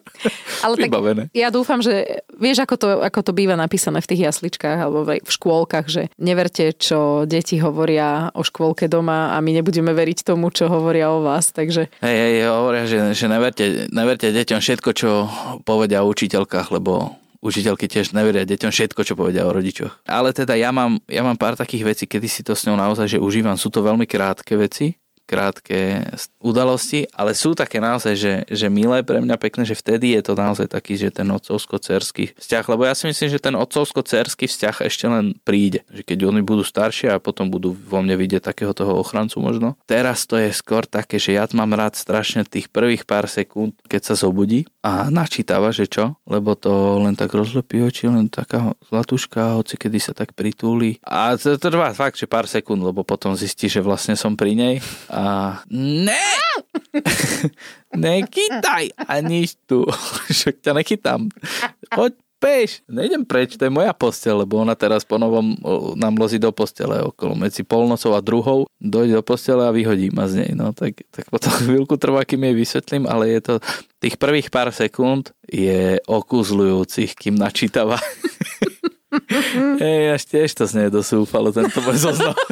Ale 0.62 0.74
tak 0.78 0.90
Vybavené. 0.90 1.22
ja 1.34 1.50
dúfam, 1.50 1.82
že 1.82 2.22
vieš, 2.38 2.62
ako 2.62 2.74
to, 2.78 2.88
ako 3.02 3.20
to 3.26 3.32
býva 3.34 3.58
napísané 3.58 3.98
v 4.02 4.10
tých 4.14 4.22
jasličkách 4.30 4.78
alebo 4.78 5.02
v 5.06 5.30
škôlkach, 5.30 5.86
že 5.90 6.08
neverte, 6.18 6.74
čo 6.76 7.26
deti 7.26 7.58
hovoria 7.58 8.30
o 8.34 8.42
škôlke 8.46 8.86
doma 8.86 9.34
a 9.34 9.42
my 9.42 9.50
nebudeme 9.62 9.90
veriť 9.90 10.26
tomu, 10.26 10.54
čo 10.54 10.70
hovoria 10.70 11.10
o 11.10 11.22
vás. 11.26 11.50
Takže 11.50 11.90
Hej, 12.02 12.16
hej, 12.16 12.34
hovoria, 12.46 12.84
že, 12.86 12.98
že 13.14 13.26
neverte, 13.26 13.90
neverte 13.90 14.30
deťom 14.30 14.60
všetko, 14.62 14.90
čo 14.94 15.10
povedia 15.66 16.06
o 16.06 16.10
učiteľkách, 16.10 16.70
lebo 16.70 17.18
učiteľky 17.42 17.86
tiež 17.86 18.10
neveria 18.10 18.42
deťom 18.42 18.74
všetko, 18.74 19.00
čo 19.06 19.14
povedia 19.14 19.46
o 19.46 19.54
rodičoch. 19.54 20.02
Ale 20.06 20.34
teda 20.34 20.58
ja 20.58 20.74
mám, 20.74 20.98
ja 21.06 21.22
mám 21.22 21.38
pár 21.38 21.54
takých 21.54 21.94
vecí, 21.94 22.04
kedy 22.10 22.26
si 22.26 22.42
to 22.42 22.58
s 22.58 22.66
ňou 22.66 22.74
naozaj 22.74 23.06
že 23.06 23.22
užívam. 23.22 23.54
Sú 23.54 23.70
to 23.70 23.86
veľmi 23.86 24.04
krátke 24.08 24.58
veci, 24.58 24.98
krátke 25.26 26.06
udalosti, 26.38 27.10
ale 27.10 27.34
sú 27.34 27.52
také 27.58 27.82
naozaj, 27.82 28.14
že, 28.14 28.34
že 28.46 28.66
milé 28.70 29.02
pre 29.02 29.18
mňa 29.18 29.36
pekné, 29.36 29.66
že 29.66 29.74
vtedy 29.74 30.14
je 30.14 30.22
to 30.22 30.38
naozaj 30.38 30.70
taký, 30.70 30.94
že 30.94 31.10
ten 31.10 31.26
otcovsko-cerský 31.26 32.38
vzťah, 32.38 32.64
lebo 32.70 32.86
ja 32.86 32.94
si 32.94 33.10
myslím, 33.10 33.28
že 33.28 33.42
ten 33.42 33.58
otcovsko-cerský 33.58 34.46
vzťah 34.46 34.76
ešte 34.86 35.06
len 35.10 35.34
príde, 35.42 35.82
že 35.90 36.06
keď 36.06 36.30
oni 36.30 36.40
budú 36.46 36.62
staršie 36.62 37.10
a 37.10 37.18
potom 37.18 37.50
budú 37.50 37.74
vo 37.74 37.98
mne 38.00 38.14
vidieť 38.14 38.46
takého 38.46 38.70
toho 38.70 38.94
ochrancu 38.96 39.42
možno. 39.42 39.74
Teraz 39.90 40.24
to 40.24 40.38
je 40.38 40.54
skôr 40.54 40.86
také, 40.86 41.18
že 41.18 41.34
ja 41.34 41.44
mám 41.52 41.74
rád 41.74 41.98
strašne 41.98 42.46
tých 42.46 42.70
prvých 42.70 43.02
pár 43.02 43.26
sekúnd, 43.26 43.74
keď 43.90 44.12
sa 44.12 44.14
zobudí 44.14 44.70
a 44.86 45.10
načítava, 45.10 45.74
že 45.74 45.90
čo, 45.90 46.14
lebo 46.30 46.54
to 46.54 47.02
len 47.02 47.18
tak 47.18 47.34
rozlepí 47.34 47.82
oči, 47.82 48.06
len 48.06 48.30
taká 48.30 48.70
zlatúška, 48.86 49.58
hoci 49.58 49.74
kedy 49.74 49.98
sa 49.98 50.14
tak 50.14 50.30
pritúli. 50.30 51.02
A 51.02 51.34
to 51.34 51.58
trvá 51.58 51.90
fakt, 51.90 52.22
že 52.22 52.30
pár 52.30 52.46
sekúnd, 52.46 52.78
lebo 52.78 53.02
potom 53.02 53.34
zistí, 53.34 53.66
že 53.66 53.82
vlastne 53.82 54.14
som 54.14 54.38
pri 54.38 54.54
nej 54.54 54.74
a 55.10 55.58
ne! 55.74 56.30
Nechytaj 57.98 58.94
ani 59.10 59.50
tu. 59.66 59.82
Však 60.30 60.62
ťa 60.62 60.72
nechytám. 60.78 61.34
Poď 61.90 62.14
peš. 62.36 62.84
Nejdem 62.86 63.24
preč, 63.24 63.56
to 63.56 63.66
je 63.66 63.72
moja 63.72 63.90
postel, 63.96 64.44
lebo 64.44 64.60
ona 64.60 64.76
teraz 64.76 65.02
po 65.02 65.16
novom 65.16 65.56
o, 65.64 65.96
nám 65.96 66.16
lozí 66.20 66.36
do 66.36 66.52
postele 66.52 67.02
okolo 67.02 67.34
medzi 67.34 67.64
polnocou 67.64 68.14
a 68.14 68.20
druhou. 68.20 68.68
Dojde 68.78 69.16
do 69.18 69.24
postele 69.24 69.64
a 69.64 69.74
vyhodí 69.74 70.12
ma 70.12 70.28
z 70.28 70.44
nej. 70.44 70.50
No 70.52 70.76
tak, 70.76 71.02
tak 71.10 71.28
potom 71.32 71.52
chvíľku 71.66 71.96
trvá, 71.96 72.22
kým 72.22 72.44
jej 72.46 72.54
vysvetlím, 72.56 73.04
ale 73.08 73.32
je 73.32 73.40
to 73.40 73.54
tých 73.98 74.20
prvých 74.20 74.52
pár 74.52 74.70
sekúnd 74.70 75.32
je 75.48 75.98
okúzľujúcich, 76.04 77.16
kým 77.16 77.34
načítava. 77.40 77.96
Ej, 79.80 80.18
až 80.18 80.22
tiež 80.28 80.50
to 80.52 80.64
znie 80.68 80.92
dosúfalo, 80.92 81.54
tento 81.54 81.80
môj 81.80 81.96
zoznam. 82.10 82.36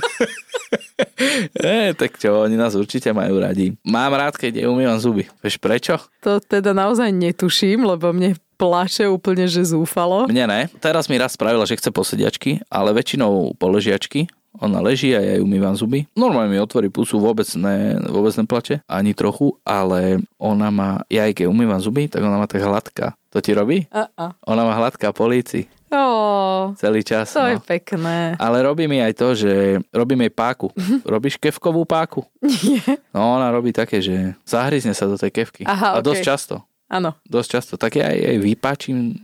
Ej, 1.61 1.99
tak 1.99 2.17
čo, 2.17 2.47
oni 2.47 2.55
nás 2.55 2.79
určite 2.79 3.11
majú 3.11 3.43
radi. 3.43 3.75
Mám 3.85 4.15
rád, 4.15 4.35
keď 4.39 4.63
je 4.63 4.71
umývam 4.71 4.99
zuby. 4.99 5.27
Vieš 5.43 5.59
prečo? 5.59 5.99
to 6.23 6.41
teda 6.41 6.73
naozaj 6.73 7.11
netuším, 7.13 7.85
lebo 7.85 8.15
mne 8.15 8.39
plače 8.55 9.11
úplne, 9.11 9.45
že 9.51 9.67
zúfalo. 9.67 10.31
Mne 10.31 10.45
ne. 10.47 10.61
Teraz 10.79 11.11
mi 11.11 11.19
raz 11.19 11.35
spravila, 11.35 11.67
že 11.67 11.77
chce 11.77 11.91
posediačky, 11.91 12.65
ale 12.71 12.95
väčšinou 12.95 13.59
položiačky. 13.59 14.31
Ona 14.63 14.79
leží 14.79 15.11
a 15.11 15.19
ja 15.19 15.35
jej 15.35 15.43
umývam 15.43 15.75
zuby. 15.75 16.07
Normálne 16.15 16.55
mi 16.55 16.63
otvorí 16.63 16.87
pusu, 16.87 17.19
vôbec, 17.19 17.47
ne, 17.59 17.99
vôbec 18.07 18.31
neplače, 18.39 18.87
ani 18.87 19.11
trochu, 19.11 19.59
ale 19.67 20.23
ona 20.39 20.71
má, 20.71 21.03
ja 21.11 21.27
aj 21.27 21.43
keď 21.43 21.47
umývam 21.51 21.83
zuby, 21.83 22.07
tak 22.07 22.23
ona 22.23 22.39
má 22.39 22.47
tak 22.47 22.63
hladká. 22.63 23.19
To 23.35 23.43
ti 23.43 23.51
robí? 23.51 23.91
A. 23.91 24.31
Ona 24.47 24.63
má 24.63 24.79
hladká 24.79 25.11
po 25.11 25.27
líci 25.27 25.67
Ó, 25.95 26.75
celý 26.75 27.07
čas. 27.07 27.31
to 27.31 27.47
je 27.47 27.55
no. 27.55 27.63
pekné. 27.63 28.35
Ale 28.43 28.67
robí 28.67 28.91
mi 28.91 28.99
aj 28.99 29.15
to, 29.15 29.29
že 29.39 29.79
robím 29.95 30.27
jej 30.27 30.33
páku. 30.35 30.75
Robíš 31.07 31.39
kevkovú 31.39 31.87
páku? 31.87 32.27
Nie. 32.43 32.99
No 33.15 33.39
ona 33.39 33.55
robí 33.55 33.71
také, 33.71 34.03
že 34.03 34.35
zahryzne 34.43 34.91
sa 34.91 35.07
do 35.07 35.15
tej 35.15 35.31
kevky. 35.31 35.63
Aha, 35.63 35.95
a 35.95 36.03
okej. 36.03 36.07
dosť 36.11 36.23
často. 36.27 36.55
Áno. 36.95 37.19
Dosť 37.27 37.49
často. 37.59 37.75
Tak 37.75 37.99
ja 37.99 38.15
jej 38.15 38.39
vypáčim 38.39 39.19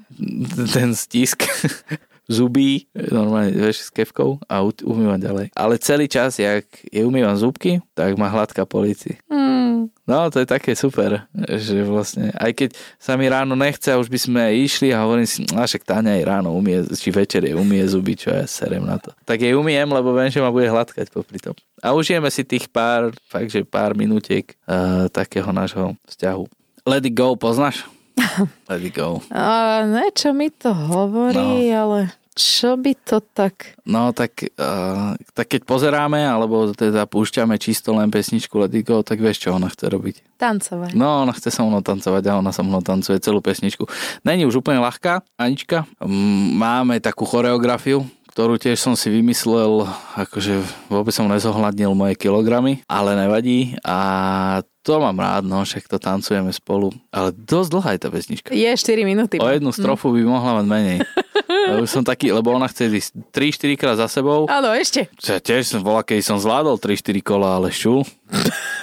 ten 0.74 0.90
stisk 0.98 1.46
zubí, 2.30 2.86
normálne, 2.94 3.54
vieš, 3.54 3.86
s 3.86 3.90
kevkou 3.90 4.42
a 4.46 4.62
umývam 4.62 5.18
ďalej. 5.18 5.50
Ale 5.54 5.78
celý 5.82 6.06
čas, 6.06 6.38
jak 6.38 6.66
je 6.90 7.02
umývam 7.02 7.34
zúbky, 7.34 7.82
tak 7.94 8.14
má 8.14 8.30
hladká 8.30 8.62
po 8.66 8.82
líci. 8.82 9.18
Hmm. 9.26 9.90
No, 10.06 10.26
to 10.30 10.42
je 10.42 10.48
také 10.50 10.74
super, 10.74 11.26
že 11.34 11.86
vlastne, 11.86 12.34
aj 12.34 12.52
keď 12.54 12.70
sa 12.98 13.14
mi 13.14 13.30
ráno 13.30 13.54
nechce 13.54 13.94
a 13.94 13.98
už 13.98 14.10
by 14.10 14.18
sme 14.18 14.42
išli 14.58 14.90
a 14.90 15.06
hovorím 15.06 15.26
si, 15.26 15.46
a 15.54 15.62
však 15.62 15.86
Táňa 15.86 16.18
aj 16.18 16.24
ráno 16.26 16.50
umie, 16.50 16.82
či 16.98 17.14
večer 17.14 17.46
je 17.46 17.54
umie 17.54 17.82
zuby, 17.86 18.18
čo 18.18 18.34
ja 18.34 18.42
serem 18.46 18.82
na 18.82 18.98
to. 18.98 19.14
Tak 19.22 19.38
jej 19.38 19.54
umiem, 19.54 19.86
lebo 19.86 20.10
viem, 20.10 20.30
že 20.30 20.42
ma 20.42 20.50
bude 20.50 20.66
hladkať 20.66 21.14
popri 21.14 21.38
tom. 21.38 21.54
A 21.78 21.94
užijeme 21.94 22.26
si 22.30 22.42
tých 22.42 22.66
pár, 22.66 23.14
fakt, 23.30 23.54
že 23.54 23.62
pár 23.62 23.94
minútiek 23.94 24.50
uh, 24.66 25.06
takého 25.14 25.50
nášho 25.54 25.94
vzťahu. 26.10 26.59
Let 26.88 27.04
it 27.04 27.14
go, 27.14 27.36
poznáš? 27.36 27.84
Let 28.70 28.80
it 28.80 28.96
go. 28.96 29.20
A 29.32 29.84
niečo 29.84 30.32
mi 30.32 30.48
to 30.48 30.72
hovorí, 30.72 31.72
no. 31.72 31.76
ale 31.76 31.98
čo 32.40 32.78
by 32.80 32.96
to 33.04 33.20
tak... 33.20 33.76
No 33.84 34.16
tak, 34.16 34.40
uh, 34.56 35.12
tak 35.36 35.46
keď 35.52 35.68
pozeráme, 35.68 36.24
alebo 36.24 36.72
teda 36.72 37.04
púšťame 37.04 37.58
čisto 37.60 37.92
len 37.92 38.08
pesničku 38.08 38.56
Let 38.56 38.72
it 38.72 38.88
go, 38.88 39.04
tak 39.04 39.20
vieš, 39.20 39.44
čo 39.44 39.52
ona 39.52 39.68
chce 39.68 39.92
robiť. 39.92 40.40
Tancovať. 40.40 40.96
No, 40.96 41.28
ona 41.28 41.36
chce 41.36 41.52
so 41.52 41.68
mnou 41.68 41.84
tancovať 41.84 42.24
a 42.30 42.38
ona 42.40 42.54
so 42.54 42.64
mnou 42.64 42.80
tancuje 42.80 43.20
celú 43.20 43.44
pesničku. 43.44 43.84
Není 44.24 44.48
už 44.48 44.64
úplne 44.64 44.80
ľahká, 44.80 45.20
Anička. 45.36 45.84
Máme 46.00 47.02
takú 47.04 47.28
choreografiu, 47.28 48.08
ktorú 48.30 48.56
tiež 48.56 48.78
som 48.78 48.94
si 48.94 49.10
vymyslel, 49.10 49.84
akože 50.16 50.62
vôbec 50.86 51.10
som 51.10 51.26
nezohľadnil 51.26 51.92
moje 51.98 52.14
kilogramy, 52.14 52.80
ale 52.86 53.18
nevadí 53.18 53.74
a 53.82 54.62
to 54.80 54.96
mám 54.96 55.16
rád, 55.20 55.44
no, 55.44 55.60
však 55.60 55.84
to 55.88 56.00
tancujeme 56.00 56.48
spolu. 56.56 56.88
Ale 57.12 57.36
dosť 57.36 57.68
dlhá 57.68 57.90
je 57.96 58.00
tá 58.00 58.08
pesnička. 58.08 58.48
Je 58.56 58.68
4 58.68 59.04
minúty. 59.04 59.36
O 59.36 59.48
jednu 59.48 59.70
strofu 59.76 60.08
by 60.16 60.24
mohla 60.24 60.64
mať 60.64 60.66
menej. 60.66 60.98
Už 61.84 61.90
som 61.92 62.00
taký, 62.00 62.32
lebo 62.32 62.56
ona 62.56 62.64
chce 62.64 62.88
ísť 62.88 63.12
3-4 63.32 63.80
krát 63.80 63.96
za 64.00 64.08
sebou. 64.08 64.48
Áno, 64.48 64.72
ešte. 64.72 65.12
Ja 65.20 65.36
tiež 65.36 65.68
som 65.68 65.84
bola, 65.84 66.00
keď 66.00 66.24
som 66.24 66.40
zvládol 66.40 66.80
3-4 66.80 67.20
kola, 67.20 67.60
ale 67.60 67.68
šul. 67.68 68.02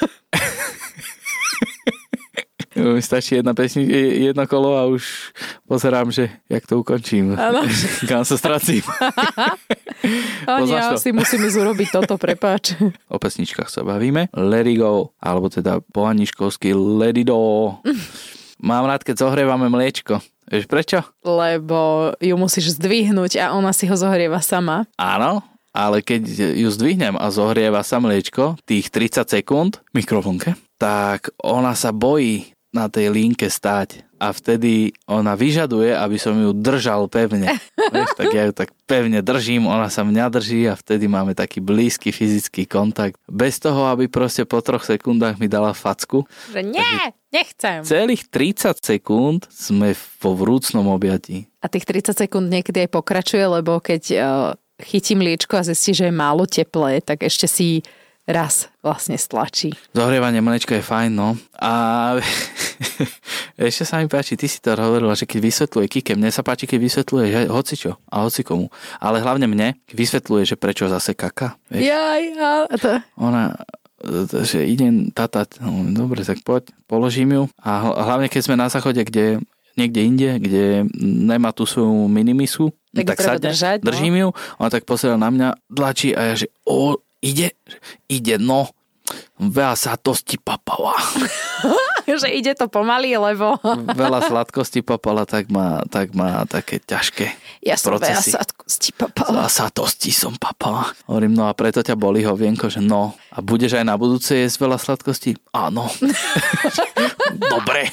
mi 2.78 3.02
stačí 3.02 3.36
jedna 3.36 3.58
pesni, 3.58 3.90
jedno 4.30 4.46
kolo 4.46 4.78
a 4.78 4.86
už, 4.86 5.34
pozerám, 5.66 6.13
že 6.13 6.30
jak 6.46 6.63
to 6.70 6.80
ukončím. 6.80 7.34
Áno. 7.34 7.66
Kam 8.10 8.22
sa 8.22 8.38
stracím. 8.38 8.86
A 10.46 10.62
nie, 10.62 10.70
Poznáš 10.70 10.86
to? 10.86 10.96
asi 11.02 11.10
musíme 11.12 11.48
urobiť 11.50 11.88
toto, 11.92 12.16
prepáč. 12.22 12.78
O 13.13 13.18
pesničkách 13.18 13.72
sa 13.72 13.82
bavíme. 13.82 14.30
Let 14.36 14.68
it 14.70 14.78
go, 14.78 15.12
alebo 15.18 15.50
teda 15.50 15.82
po 15.82 16.06
aniškovsky 16.06 16.76
let 16.76 17.18
it 17.18 17.28
do. 17.28 17.74
Mám 18.62 18.86
rád, 18.86 19.02
keď 19.02 19.26
zohrievame 19.26 19.70
mliečko. 19.70 20.22
Vieš 20.48 20.66
prečo? 20.66 21.04
Lebo 21.22 22.12
ju 22.24 22.36
musíš 22.40 22.80
zdvihnúť 22.80 23.44
a 23.44 23.46
ona 23.52 23.76
si 23.76 23.84
ho 23.86 23.96
zohrieva 24.00 24.40
sama. 24.40 24.88
Áno, 24.96 25.44
ale 25.76 26.00
keď 26.02 26.24
ju 26.56 26.70
zdvihnem 26.72 27.20
a 27.20 27.28
zohrieva 27.30 27.84
sa 27.84 28.00
mliečko, 28.00 28.56
tých 28.63 28.88
30 28.90 29.28
sekúnd 29.28 29.72
v 29.92 30.02
mikrovlnke, 30.02 30.56
tak 30.80 31.30
ona 31.38 31.76
sa 31.78 31.92
bojí 31.92 32.57
na 32.78 32.86
tej 32.86 33.10
linke 33.10 33.50
stáť 33.50 34.06
a 34.18 34.34
vtedy 34.34 34.94
ona 35.06 35.38
vyžaduje, 35.38 35.94
aby 35.94 36.18
som 36.18 36.34
ju 36.38 36.54
držal 36.54 37.06
pevne. 37.10 37.58
Vieš, 37.94 38.18
tak 38.18 38.28
ja 38.34 38.44
ju 38.50 38.54
tak 38.54 38.70
pevne 38.90 39.22
držím, 39.22 39.70
ona 39.70 39.90
sa 39.94 40.02
mňa 40.06 40.26
drží 40.30 40.66
a 40.70 40.74
vtedy 40.78 41.06
máme 41.10 41.38
taký 41.38 41.62
blízky 41.62 42.10
fyzický 42.10 42.66
kontakt. 42.66 43.18
Bez 43.30 43.62
toho, 43.62 43.90
aby 43.90 44.10
proste 44.10 44.46
po 44.46 44.62
troch 44.62 44.86
sekundách 44.86 45.38
mi 45.38 45.50
dala 45.50 45.74
facku. 45.74 46.26
Že 46.50 46.62
nie, 46.66 46.98
nechcem. 47.30 47.86
Celých 47.86 48.30
30 48.30 48.78
sekúnd 48.82 49.46
sme 49.54 49.94
vo 50.22 50.34
vrúcnom 50.34 50.86
objatí. 50.90 51.50
A 51.62 51.70
tých 51.70 51.86
30 51.86 52.18
sekúnd 52.18 52.50
niekedy 52.50 52.86
aj 52.86 52.94
pokračuje, 52.94 53.46
lebo 53.46 53.78
keď 53.82 54.04
uh, 54.18 54.22
chytí 54.82 55.13
mliečko 55.18 55.62
a 55.62 55.66
zistí, 55.66 55.94
že 55.94 56.10
je 56.10 56.13
málo 56.13 56.46
teplé, 56.50 57.02
tak 57.02 57.26
ešte 57.26 57.46
si 57.50 57.86
raz 58.28 58.68
vlastne 58.84 59.16
stlačí. 59.16 59.72
Zohrievanie 59.96 60.44
mliečka 60.44 60.76
je 60.76 60.84
fajn, 60.84 61.12
no. 61.16 61.40
A 61.56 61.72
ešte 63.56 63.88
sa 63.88 64.04
mi 64.04 64.12
páči, 64.12 64.36
ty 64.36 64.52
si 64.52 64.60
to 64.60 64.76
hovorila, 64.76 65.16
že 65.16 65.24
keď 65.24 65.40
vysvetľuje 65.48 65.88
Kike, 65.88 66.13
mne 66.20 66.30
sa 66.30 66.44
páči, 66.44 66.68
keď 66.68 66.80
vysvetľuje 66.84 67.26
že 67.32 67.42
hocičo 67.48 67.92
a 68.12 68.28
hocikomu. 68.28 68.68
Ale 69.00 69.24
hlavne 69.24 69.48
mne, 69.48 69.80
vysvetľuje, 69.96 70.44
že 70.44 70.60
prečo 70.60 70.92
zase 70.92 71.16
kaka. 71.16 71.56
Vieš? 71.72 71.82
Ja, 71.88 72.20
ja. 72.20 72.52
To... 72.68 73.00
Ona, 73.16 73.56
e, 74.04 74.28
že 74.44 74.68
idem 74.68 75.10
tata, 75.16 75.48
no, 75.63 75.88
dobre, 75.96 76.28
tak 76.28 76.44
poď, 76.44 76.76
položím 76.86 77.32
ju. 77.32 77.44
A 77.63 77.70
hl- 77.80 77.98
hlavne, 77.98 78.28
keď 78.28 78.42
sme 78.44 78.60
na 78.60 78.68
záchode, 78.68 79.00
kde 79.08 79.40
niekde 79.78 80.02
inde, 80.04 80.30
kde 80.42 80.66
nemá 81.00 81.54
tú 81.54 81.70
svoju 81.70 82.10
minimisu, 82.10 82.74
Tak 82.98 83.13
tak 83.13 83.22
sadne, 83.22 83.54
držať, 83.54 83.86
no. 83.86 83.94
držím 83.94 84.16
ju, 84.18 84.28
ona 84.58 84.70
tak 84.74 84.90
pozera 84.90 85.22
na 85.22 85.30
mňa, 85.30 85.70
dlačí 85.70 86.18
a 86.18 86.34
ja, 86.34 86.36
že 86.36 86.50
o, 86.66 86.98
ide, 87.21 87.53
ide, 88.10 88.36
no, 88.38 88.71
veľa 89.39 89.75
sa 89.77 89.95
to 89.95 90.13
stipapala. 90.17 90.95
že 92.08 92.32
ide 92.32 92.56
to 92.56 92.71
pomaly, 92.71 93.19
lebo 93.19 93.60
veľa 94.03 94.23
sladkosti 94.32 94.80
papala, 94.80 95.27
tak 95.27 95.51
má, 95.51 95.84
tak 95.91 96.15
má 96.15 96.47
také 96.47 96.80
ťažké 96.80 97.36
ja 97.67 97.75
som 97.75 97.99
veľa 97.99 98.15
procesy. 98.15 98.32
sadkosti 98.32 98.89
papala. 98.95 99.43
A 99.43 99.51
satosti 99.51 100.12
som 100.15 100.32
papala. 100.39 100.88
Hovorím, 101.12 101.36
no 101.36 101.51
a 101.51 101.53
preto 101.53 101.84
ťa 101.84 101.99
boli 101.99 102.23
hovienko, 102.23 102.71
že 102.71 102.80
no. 102.80 103.12
A 103.36 103.43
budeš 103.43 103.75
aj 103.75 103.84
na 103.84 103.99
budúce 103.99 104.32
jesť 104.39 104.63
veľa 104.63 104.77
sladkosti? 104.80 105.36
Áno. 105.51 105.91
Dobre. 107.53 107.91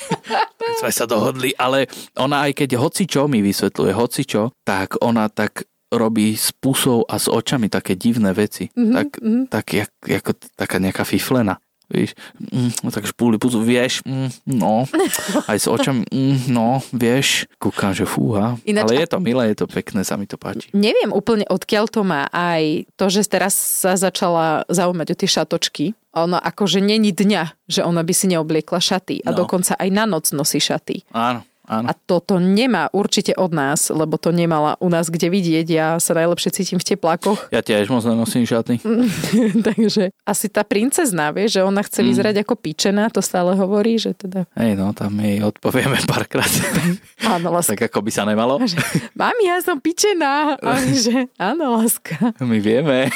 Tak 0.55 0.73
sme 0.79 0.93
sa 0.95 1.05
dohodli. 1.11 1.51
Ale 1.59 1.91
ona 2.15 2.47
aj 2.47 2.63
keď 2.63 2.79
hocičo 2.79 3.27
mi 3.27 3.43
vysvetľuje, 3.43 3.93
hocičo, 3.93 4.55
tak 4.63 5.03
ona 5.03 5.27
tak 5.27 5.67
robí 5.97 6.35
s 6.35 6.51
pusou 6.51 7.03
a 7.07 7.17
s 7.17 7.27
očami 7.27 7.67
také 7.69 7.95
divné 7.95 8.31
veci. 8.31 8.69
Mm-hmm, 8.71 8.95
tak, 8.95 9.09
mm-hmm. 9.19 9.45
tak 9.49 9.65
jak, 9.71 9.91
ako 10.03 10.31
taká 10.55 10.77
nejaká 10.79 11.03
fiflena. 11.03 11.59
Víš, 11.85 12.17
mm, 12.41 12.81
no 12.81 12.89
tak 12.89 13.05
špúli 13.05 13.37
pusu, 13.37 13.61
vieš, 13.61 14.01
mm, 14.09 14.49
no, 14.57 14.89
aj 15.53 15.59
s 15.61 15.69
očami, 15.69 16.09
mm, 16.09 16.49
no, 16.49 16.81
vieš, 16.97 17.45
kúkam, 17.61 17.93
že 17.93 18.09
fúha, 18.09 18.57
Ináč- 18.65 18.89
ale 18.89 19.05
je 19.05 19.09
to 19.13 19.21
milé, 19.21 19.53
je 19.53 19.61
to 19.61 19.67
pekné, 19.69 20.01
sa 20.01 20.17
mi 20.17 20.25
to 20.25 20.41
páči. 20.41 20.73
Neviem 20.73 21.13
úplne 21.13 21.45
odkiaľ 21.45 21.85
to 21.93 22.01
má 22.01 22.25
aj 22.33 22.89
to, 22.97 23.13
že 23.13 23.29
teraz 23.29 23.53
sa 23.53 24.01
začala 24.01 24.65
zaujímať 24.73 25.13
o 25.13 25.17
tie 25.21 25.29
šatočky. 25.29 25.85
Ono 26.17 26.41
akože 26.41 26.81
není 26.81 27.13
dňa, 27.13 27.69
že 27.69 27.85
ona 27.85 28.01
by 28.01 28.15
si 28.17 28.33
neobliekla 28.33 28.81
šaty 28.81 29.21
a 29.21 29.37
No. 29.37 29.45
dokonca 29.45 29.77
aj 29.77 29.89
na 29.93 30.09
noc 30.09 30.33
nosí 30.33 30.65
šaty. 30.65 31.05
Áno, 31.13 31.45
áno. 31.69 31.87
A 31.89 31.93
toto 31.93 32.41
nemá 32.41 32.89
určite 32.95 33.37
od 33.37 33.53
nás, 33.53 33.93
lebo 33.93 34.17
to 34.17 34.31
nemala 34.31 34.77
u 34.81 34.89
nás 34.89 35.09
kde 35.09 35.29
vidieť. 35.29 35.67
Ja 35.69 35.89
sa 35.99 36.17
najlepšie 36.17 36.51
cítim 36.55 36.79
v 36.81 36.95
teplákoch. 36.95 37.51
Ja 37.53 37.61
tiež 37.61 37.91
moc 37.93 38.05
nenosím 38.05 38.45
šaty. 38.47 38.81
Takže 39.69 40.15
asi 40.25 40.47
tá 40.49 40.65
princezná, 40.65 41.35
vie, 41.35 41.49
že 41.49 41.65
ona 41.65 41.83
chce 41.85 42.01
vyzerať 42.05 42.45
ako 42.45 42.55
píčená, 42.57 43.09
to 43.13 43.21
stále 43.25 43.57
hovorí, 43.57 43.97
že 43.97 44.15
teda 44.15 44.47
Hej, 44.55 44.79
no, 44.79 44.95
tam 44.95 45.19
jej 45.19 45.43
odpovieme 45.43 45.99
párkrát. 46.07 46.49
áno, 47.35 47.51
láska. 47.51 47.75
tak 47.75 47.91
ako 47.91 48.07
by 48.07 48.11
sa 48.13 48.23
nemalo. 48.23 48.61
Mami, 49.21 49.45
ja 49.49 49.59
som 49.65 49.81
pičená. 49.81 50.57
A 50.61 50.71
že 50.85 51.27
áno, 51.41 51.81
láska. 51.81 52.35
My 52.39 52.59
vieme. 52.63 53.11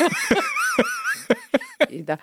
Ida. 1.86 2.18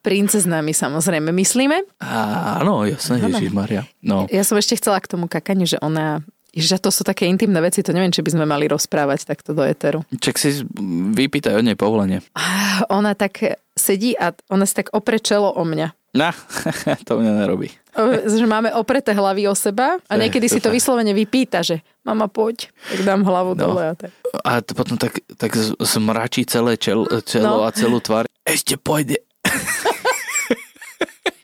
Princezná 0.00 0.60
my 0.60 0.70
samozrejme 0.70 1.32
myslíme. 1.32 1.88
Áno, 2.04 2.84
jasné, 2.84 3.16
Ježiš 3.18 3.50
Maria. 3.50 3.88
No, 4.00 4.28
Ja 4.28 4.44
som 4.44 4.54
ešte 4.54 4.76
chcela 4.76 5.00
k 5.00 5.08
tomu 5.08 5.24
kakaniu, 5.24 5.64
že 5.64 5.80
ona 5.80 6.20
že 6.54 6.78
to 6.78 6.94
sú 6.94 7.02
také 7.02 7.26
intimné 7.26 7.58
veci, 7.58 7.82
to 7.82 7.90
neviem, 7.90 8.14
či 8.14 8.22
by 8.22 8.30
sme 8.30 8.46
mali 8.46 8.70
rozprávať 8.70 9.26
takto 9.26 9.50
do 9.50 9.66
eteru. 9.66 10.06
čak 10.14 10.38
si 10.38 10.62
vypýtaj 11.10 11.50
od 11.50 11.66
nej 11.66 11.74
povolenie. 11.74 12.22
Ona 12.86 13.18
tak 13.18 13.42
sedí 13.74 14.14
a 14.14 14.30
ona 14.46 14.62
si 14.62 14.78
tak 14.78 14.94
opre 14.94 15.18
čelo 15.18 15.50
o 15.50 15.66
mňa. 15.66 16.14
Na, 16.14 16.30
to 17.10 17.18
mňa 17.18 17.42
nerobí. 17.42 17.74
Že 18.22 18.46
máme 18.46 18.70
opreté 18.70 19.10
hlavy 19.10 19.50
o 19.50 19.54
seba 19.58 19.98
a 19.98 20.12
je 20.14 20.18
niekedy 20.22 20.46
si 20.46 20.62
to 20.62 20.70
vyslovene 20.70 21.10
vypýta, 21.10 21.66
že 21.66 21.82
mama 22.06 22.30
poď, 22.30 22.70
tak 22.70 23.02
dám 23.02 23.26
hlavu 23.26 23.58
No. 23.58 23.74
dole 23.74 23.90
a 23.90 23.94
tak. 23.98 24.14
A 24.46 24.62
to 24.62 24.78
potom 24.78 24.94
tak, 24.94 25.26
tak 25.34 25.58
zmračí 25.82 26.46
celé 26.46 26.78
čel, 26.78 27.02
čelo 27.22 27.62
No. 27.62 27.66
a 27.66 27.74
celú 27.74 27.98
tvár. 27.98 28.30
Ešte 28.44 28.76
pôjde. 28.76 29.24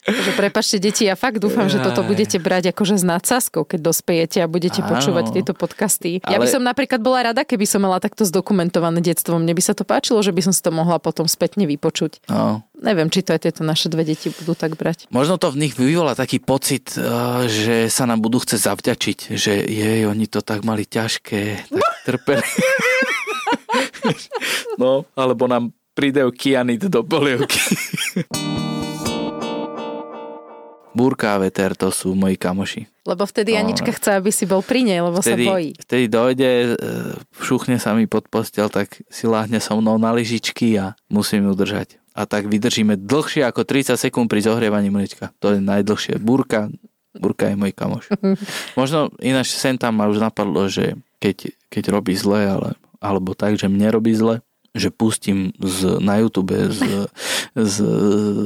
Takže 0.00 0.32
prepačte 0.34 0.76
deti, 0.82 1.06
ja 1.06 1.14
fakt 1.14 1.38
dúfam, 1.38 1.70
že 1.70 1.78
toto 1.78 2.02
budete 2.02 2.42
brať 2.42 2.74
akože 2.74 2.98
s 2.98 3.06
nadsázkou, 3.06 3.62
keď 3.62 3.78
dospejete 3.94 4.42
a 4.42 4.50
budete 4.50 4.82
Áno. 4.82 4.90
počúvať 4.90 5.30
tieto 5.30 5.54
podcasty. 5.54 6.18
Ja 6.26 6.42
by 6.42 6.50
Ale- 6.50 6.54
som 6.58 6.66
napríklad 6.66 6.98
bola 6.98 7.30
rada, 7.30 7.46
keby 7.46 7.62
som 7.62 7.86
mala 7.86 8.02
takto 8.02 8.26
zdokumentované 8.26 8.98
detstvo. 9.06 9.38
Mne 9.38 9.54
by 9.54 9.62
sa 9.62 9.70
to 9.70 9.86
páčilo, 9.86 10.18
že 10.18 10.34
by 10.34 10.50
som 10.50 10.52
si 10.52 10.66
to 10.66 10.74
mohla 10.74 10.98
potom 10.98 11.30
spätne 11.30 11.62
vypočuť. 11.62 12.26
No. 12.26 12.66
Neviem, 12.82 13.06
či 13.06 13.22
to 13.22 13.38
aj 13.38 13.46
tieto 13.46 13.62
naše 13.62 13.86
dve 13.86 14.02
deti 14.02 14.34
budú 14.34 14.58
tak 14.58 14.74
brať. 14.74 15.06
Možno 15.14 15.38
to 15.38 15.54
v 15.54 15.62
nich 15.62 15.78
vyvolá 15.78 16.18
taký 16.18 16.42
pocit, 16.42 16.90
eh, 16.98 17.06
že 17.46 17.86
sa 17.86 18.02
nám 18.02 18.18
budú 18.18 18.42
chcieť 18.42 18.66
zavďačiť, 18.66 19.18
že 19.38 19.62
jej, 19.62 20.10
oni 20.10 20.26
to 20.26 20.42
tak 20.42 20.66
mali 20.66 20.90
ťažké, 20.90 21.70
tak 21.70 21.86
trpeli. 22.10 22.42
no, 24.74 25.06
alebo 25.14 25.46
nám 25.46 25.70
prídejú 25.92 26.30
kianit 26.30 26.86
do 26.86 27.02
polievky. 27.02 27.60
Búrka 30.90 31.38
a 31.38 31.40
veter, 31.40 31.78
to 31.78 31.94
sú 31.94 32.18
moji 32.18 32.34
kamoši. 32.34 32.82
Lebo 33.06 33.22
vtedy 33.22 33.54
No, 33.54 33.62
Anička 33.62 33.94
chce, 33.94 34.18
aby 34.18 34.34
si 34.34 34.42
bol 34.42 34.58
pri 34.58 34.82
nej, 34.82 34.98
lebo 34.98 35.22
Vtedy, 35.22 35.46
sa 35.46 35.50
bojí. 35.54 35.70
vtedy 35.78 36.04
dojde, 36.10 36.50
eh, 36.50 36.66
šuchne 37.38 37.78
sa 37.78 37.94
mi 37.94 38.10
pod 38.10 38.26
postel, 38.26 38.66
tak 38.66 38.98
si 39.06 39.24
láhne 39.24 39.62
so 39.62 39.78
mnou 39.78 39.96
na 39.96 40.10
lyžičky 40.10 40.74
a 40.76 40.98
musím 41.06 41.46
ju 41.46 41.54
držať. 41.54 41.94
A 42.10 42.26
tak 42.26 42.50
vydržíme 42.50 42.98
dlhšie 42.98 43.46
ako 43.46 43.62
30 43.62 43.94
sekúnd 43.96 44.26
pri 44.26 44.42
zohrievaní 44.42 44.90
mliečka. 44.90 45.30
To 45.38 45.54
je 45.54 45.62
najdlhšie. 45.62 46.18
Búrka, 46.18 46.66
Búrka 47.14 47.46
je 47.46 47.54
môj 47.54 47.70
kamoš. 47.70 48.10
Možno 48.80 49.14
ináč 49.22 49.54
sem 49.54 49.78
tam 49.78 49.94
ma 49.94 50.10
už 50.10 50.18
napadlo, 50.18 50.66
že 50.66 50.98
keď, 51.22 51.54
keď 51.70 51.84
robí 51.88 52.18
zle, 52.18 52.50
ale, 52.50 52.70
alebo 52.98 53.38
tak, 53.38 53.54
že 53.54 53.70
mne 53.70 53.94
robí 53.94 54.10
zle, 54.10 54.42
že 54.70 54.88
pustím 54.94 55.50
z, 55.58 55.98
na 55.98 56.22
YouTube 56.22 56.54
z, 56.70 57.10
z 57.58 57.76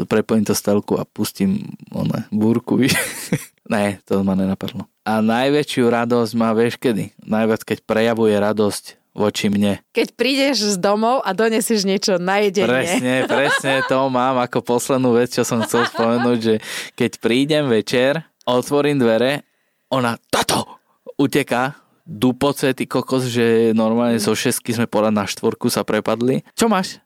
prepojím 0.09 0.49
to 0.49 0.57
stelku 0.57 0.97
a 0.97 1.05
pustím 1.05 1.77
one, 1.93 2.25
búrku. 2.33 2.81
ne, 3.75 4.01
to 4.09 4.25
ma 4.25 4.33
nenapadlo. 4.33 4.89
A 5.05 5.21
najväčšiu 5.21 5.85
radosť 5.85 6.33
má, 6.33 6.57
vieš 6.57 6.81
kedy? 6.81 7.13
Najviac, 7.29 7.61
keď 7.61 7.79
prejavuje 7.85 8.35
radosť 8.41 8.85
voči 9.15 9.47
mne. 9.47 9.79
Keď 9.95 10.09
prídeš 10.19 10.75
z 10.75 10.77
domov 10.81 11.23
a 11.23 11.31
donesieš 11.37 11.87
niečo 11.87 12.19
na 12.19 12.43
jedenie. 12.43 12.67
Presne, 12.67 13.15
presne 13.31 13.75
to 13.87 14.11
mám 14.11 14.43
ako 14.43 14.65
poslednú 14.65 15.15
vec, 15.15 15.31
čo 15.31 15.47
som 15.47 15.63
chcel 15.63 15.87
spomenúť, 15.87 16.39
že 16.43 16.55
keď 16.99 17.11
prídem 17.23 17.65
večer, 17.71 18.27
otvorím 18.49 18.99
dvere, 18.99 19.47
ona, 19.93 20.19
tato, 20.33 20.67
uteká, 21.15 21.84
dupoce, 22.05 22.69
ty 22.77 22.85
kokos, 22.85 23.33
že 23.33 23.73
normálne 23.73 24.21
zo 24.21 24.37
šesky 24.37 24.77
sme 24.77 24.85
podľa 24.85 25.11
na 25.11 25.25
štvorku 25.25 25.73
sa 25.73 25.83
prepadli. 25.83 26.45
Čo 26.53 26.69
máš? 26.69 27.01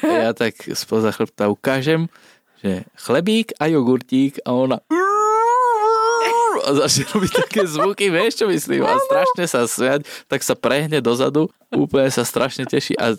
Ja 0.00 0.32
tak 0.32 0.56
spoza 0.72 1.12
chrbta 1.12 1.52
ukážem, 1.52 2.08
že 2.64 2.88
chlebík 2.96 3.52
a 3.60 3.68
jogurtík 3.68 4.40
a 4.44 4.56
ona 4.56 4.80
a 6.70 6.78
začne 6.86 7.10
robiť 7.10 7.32
také 7.34 7.66
zvuky, 7.66 8.06
vieš 8.14 8.38
čo 8.38 8.46
myslím, 8.46 8.86
a 8.86 8.94
strašne 9.02 9.44
sa 9.50 9.66
smiať, 9.66 10.06
tak 10.30 10.46
sa 10.46 10.54
prehne 10.54 11.02
dozadu, 11.02 11.50
úplne 11.74 12.10
sa 12.10 12.22
strašne 12.22 12.66
teší 12.66 12.98
a 12.98 13.14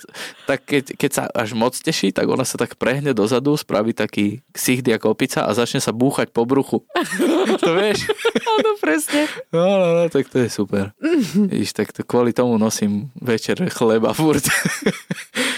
tak 0.48 0.64
keď, 0.68 0.96
keď 0.96 1.12
sa 1.12 1.24
až 1.32 1.56
moc 1.56 1.76
teší, 1.76 2.16
tak 2.16 2.28
ona 2.28 2.48
sa 2.48 2.56
tak 2.56 2.76
prehne 2.76 3.16
dozadu, 3.16 3.56
spraví 3.56 3.96
taký 3.96 4.44
ksicht 4.52 4.88
ako 4.88 5.16
opica 5.16 5.48
a 5.48 5.52
začne 5.52 5.80
sa 5.80 5.96
búchať 5.96 6.32
po 6.32 6.44
bruchu. 6.44 6.84
to 7.64 7.72
vieš? 7.76 8.08
Áno, 8.52 8.72
presne. 8.80 9.28
No, 9.52 9.64
no, 9.80 9.88
no, 9.96 10.04
tak 10.12 10.28
to 10.28 10.44
je 10.44 10.50
super. 10.52 10.92
Víš, 11.52 11.72
tak 11.72 11.96
to 11.96 12.04
kvôli 12.04 12.36
tomu 12.36 12.60
nosím 12.60 13.12
večer 13.20 13.60
chleba 13.72 14.12
furt. 14.12 14.44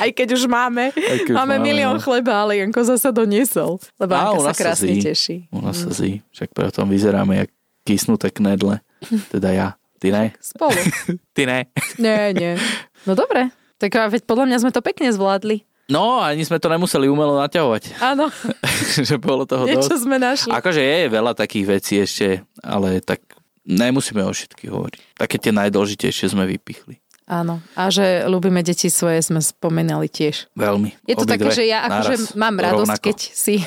Aj 0.04 0.10
keď 0.10 0.38
už 0.38 0.46
máme, 0.50 0.94
keď 0.94 1.34
máme, 1.34 1.38
máme 1.38 1.56
milión 1.66 1.98
no. 1.98 2.04
chleba, 2.04 2.46
ale 2.46 2.62
Janko 2.62 2.82
zasa 2.86 3.10
doniesol. 3.10 3.82
Lebo 3.98 4.14
Anka 4.14 4.54
sa 4.54 4.54
krásne 4.54 5.02
sa 5.02 5.14
teší. 5.14 5.36
U 5.50 5.62
nás 5.62 5.82
sa 5.82 5.90
zí. 5.90 6.22
Však 6.34 6.54
preto 6.54 6.86
vyzeráme 6.86 7.46
jak 7.46 7.50
kysnuté 7.84 8.32
knedle. 8.32 8.82
Teda 9.34 9.52
ja. 9.52 9.68
Ty 10.04 10.12
ne? 10.12 10.26
Spolu. 10.44 10.76
Ty 11.36 11.44
ne? 11.48 11.60
Nie, 11.96 12.36
nie. 12.36 12.60
No 13.08 13.16
dobre. 13.16 13.56
Tak 13.80 14.12
veď 14.12 14.24
podľa 14.28 14.46
mňa 14.52 14.58
sme 14.64 14.72
to 14.76 14.84
pekne 14.84 15.12
zvládli. 15.12 15.64
No, 15.92 16.24
ani 16.24 16.48
sme 16.48 16.64
to 16.64 16.72
nemuseli 16.72 17.12
umelo 17.12 17.36
naťahovať. 17.40 18.00
Áno. 18.00 18.32
že 19.08 19.20
bolo 19.20 19.44
toho 19.44 19.68
Niečo 19.68 19.92
dosť. 19.92 20.04
sme 20.04 20.16
našli. 20.20 20.52
Akože 20.52 20.80
je 20.80 21.12
veľa 21.12 21.36
takých 21.36 21.66
vecí 21.68 22.00
ešte, 22.00 22.48
ale 22.64 23.04
tak 23.04 23.20
nemusíme 23.68 24.24
o 24.24 24.32
všetkých 24.32 24.72
hovoriť. 24.72 25.02
Také 25.20 25.36
tie 25.40 25.52
najdôležitejšie 25.52 26.32
sme 26.32 26.48
vypichli. 26.48 27.04
Áno. 27.24 27.64
A 27.80 27.88
že 27.88 28.28
ľúbime 28.28 28.60
deti 28.64 28.92
svoje 28.92 29.24
sme 29.24 29.40
spomenali 29.40 30.12
tiež. 30.12 30.52
Veľmi. 30.60 30.92
Je 31.08 31.16
to 31.16 31.24
také, 31.24 31.48
že 31.56 31.64
ja 31.64 31.88
akože 31.88 32.36
mám 32.36 32.60
radosť, 32.60 32.84
rovnako. 32.84 33.06
keď 33.08 33.18
si 33.20 33.64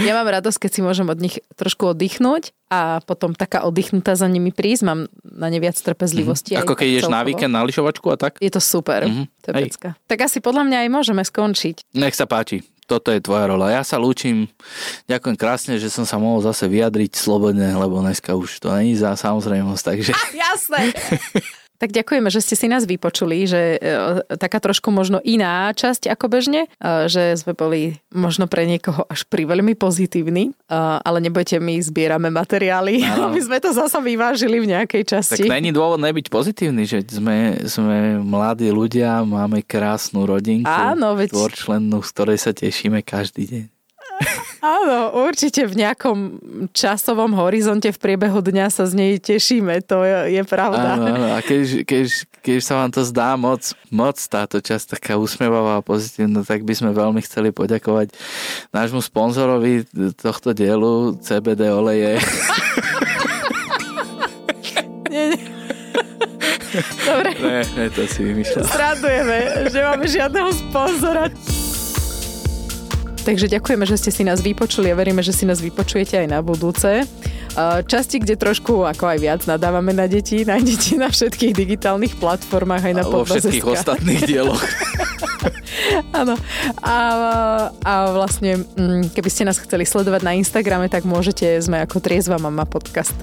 ja 0.00 0.12
mám 0.14 0.28
radosť, 0.28 0.58
keď 0.66 0.70
si 0.70 0.80
môžem 0.80 1.06
od 1.08 1.18
nich 1.18 1.38
trošku 1.58 1.94
oddychnúť 1.94 2.54
a 2.70 2.98
potom 3.04 3.36
taká 3.36 3.62
oddychnutá 3.66 4.18
za 4.18 4.26
nimi 4.26 4.50
prísť. 4.50 4.82
Mám 4.86 5.00
na 5.22 5.48
ne 5.50 5.58
viac 5.62 5.78
trpezlivosti. 5.78 6.54
Mm-hmm. 6.54 6.66
Ako 6.66 6.74
keď 6.74 6.86
ideš 6.90 7.08
na 7.10 7.20
víkend 7.22 7.52
na 7.52 7.62
lyžovačku 7.62 8.06
a 8.10 8.16
tak? 8.16 8.38
Je 8.42 8.50
to 8.50 8.62
super. 8.62 9.06
Mm-hmm. 9.06 9.26
To 9.26 9.46
je 9.50 9.54
pecka. 9.68 9.88
Tak 10.10 10.18
asi 10.26 10.38
podľa 10.42 10.66
mňa 10.66 10.78
aj 10.86 10.88
môžeme 10.90 11.22
skončiť. 11.22 11.94
Nech 11.94 12.16
sa 12.16 12.26
páči. 12.26 12.64
Toto 12.84 13.08
je 13.08 13.20
tvoja 13.24 13.48
rola. 13.48 13.72
Ja 13.72 13.80
sa 13.80 13.96
lúčim. 13.96 14.44
Ďakujem 15.08 15.36
krásne, 15.40 15.74
že 15.80 15.88
som 15.88 16.04
sa 16.04 16.20
mohol 16.20 16.44
zase 16.44 16.68
vyjadriť 16.68 17.16
slobodne, 17.16 17.72
lebo 17.72 18.04
dneska 18.04 18.36
už 18.36 18.60
to 18.60 18.68
není 18.76 18.92
za 18.92 19.16
samozrejmosť, 19.16 19.82
takže... 19.82 20.12
Jasné. 20.36 20.92
Tak 21.74 21.90
ďakujeme, 21.90 22.30
že 22.30 22.38
ste 22.38 22.54
si 22.54 22.66
nás 22.70 22.86
vypočuli, 22.86 23.50
že 23.50 23.76
e, 23.76 24.36
taká 24.38 24.62
trošku 24.62 24.94
možno 24.94 25.18
iná 25.26 25.74
časť 25.74 26.06
ako 26.06 26.30
bežne, 26.30 26.70
e, 26.78 27.10
že 27.10 27.34
sme 27.34 27.52
boli 27.52 27.98
možno 28.14 28.46
pre 28.46 28.62
niekoho 28.62 29.02
až 29.10 29.26
pri 29.26 29.42
veľmi 29.42 29.74
pozitívny, 29.74 30.50
e, 30.50 30.78
ale 30.78 31.18
nebojte, 31.18 31.58
my 31.58 31.74
zbierame 31.82 32.30
materiály, 32.30 33.02
aby 33.26 33.40
sme 33.42 33.58
to 33.58 33.74
zasa 33.74 33.98
vyvážili 33.98 34.62
v 34.62 34.70
nejakej 34.70 35.02
časti. 35.02 35.42
Tak 35.44 35.50
není 35.50 35.74
dôvod 35.74 35.98
nebyť 35.98 36.30
pozitívny, 36.30 36.86
že 36.86 37.02
sme, 37.10 37.58
sme 37.66 38.22
mladí 38.22 38.70
ľudia, 38.70 39.26
máme 39.26 39.66
krásnu 39.66 40.30
rodinku, 40.30 40.70
Áno, 40.70 41.18
veď... 41.18 41.34
tvorčlennú, 41.34 41.98
z 42.06 42.10
ktorej 42.14 42.38
sa 42.38 42.54
tešíme 42.54 43.02
každý 43.02 43.42
deň. 43.50 43.64
Áno, 44.64 45.28
určite 45.28 45.68
v 45.68 45.76
nejakom 45.76 46.40
časovom 46.72 47.36
horizonte 47.36 47.92
v 47.92 48.00
priebehu 48.00 48.40
dňa 48.40 48.72
sa 48.72 48.88
z 48.88 48.96
nej 48.96 49.12
tešíme, 49.20 49.84
to 49.84 50.00
je, 50.00 50.40
je 50.40 50.42
pravda. 50.48 50.96
Áno, 50.96 51.04
áno. 51.04 51.28
a 51.36 51.44
keď, 51.44 51.84
keď, 51.84 52.04
keď 52.40 52.58
sa 52.64 52.80
vám 52.80 52.88
to 52.88 53.04
zdá 53.04 53.36
moc, 53.36 53.76
moc 53.92 54.16
táto 54.16 54.64
časť 54.64 54.96
taká 54.96 55.20
usmievavá 55.20 55.76
a 55.76 55.84
pozitívna, 55.84 56.40
tak 56.48 56.64
by 56.64 56.72
sme 56.72 56.96
veľmi 56.96 57.20
chceli 57.20 57.52
poďakovať 57.52 58.16
nášmu 58.72 59.04
sponzorovi 59.04 59.84
tohto 60.16 60.56
dielu 60.56 61.20
CBD 61.20 61.68
oleje. 61.68 62.16
nie, 65.12 65.24
nie. 65.36 65.44
Dobre. 67.04 67.30
Ne, 67.36 67.60
ne, 67.68 67.86
to 67.92 68.08
si 68.08 68.24
vymýšľam. 68.24 68.64
Srandujeme, 68.64 69.68
že 69.68 69.78
máme 69.84 70.06
žiadneho 70.08 70.50
sponzora. 70.56 71.28
Takže 73.24 73.48
ďakujeme, 73.48 73.88
že 73.88 73.96
ste 73.96 74.12
si 74.12 74.22
nás 74.22 74.44
vypočuli 74.44 74.92
a 74.92 74.94
veríme, 74.94 75.24
že 75.24 75.32
si 75.32 75.48
nás 75.48 75.64
vypočujete 75.64 76.20
aj 76.20 76.28
na 76.28 76.44
budúce. 76.44 77.08
Časti, 77.88 78.20
kde 78.20 78.36
trošku 78.36 78.84
ako 78.84 79.16
aj 79.16 79.18
viac 79.18 79.40
nadávame 79.48 79.96
na 79.96 80.04
deti, 80.04 80.44
nájdete 80.44 81.00
na 81.00 81.08
všetkých 81.08 81.56
digitálnych 81.56 82.20
platformách 82.20 82.92
aj 82.92 82.94
na 82.94 83.02
Vo 83.08 83.24
všetkých 83.24 83.64
ostatných 83.64 84.22
dieloch. 84.28 84.60
Áno. 86.20 86.36
A, 86.82 86.96
a 87.80 87.92
vlastne, 88.12 88.60
mm, 88.60 89.14
keby 89.16 89.30
ste 89.32 89.48
nás 89.48 89.56
chceli 89.56 89.88
sledovať 89.88 90.20
na 90.20 90.36
Instagrame, 90.36 90.92
tak 90.92 91.08
môžete, 91.08 91.62
sme 91.64 91.80
ako 91.80 92.04
Triezva 92.04 92.36
Mama 92.36 92.68
podcast. 92.68 93.16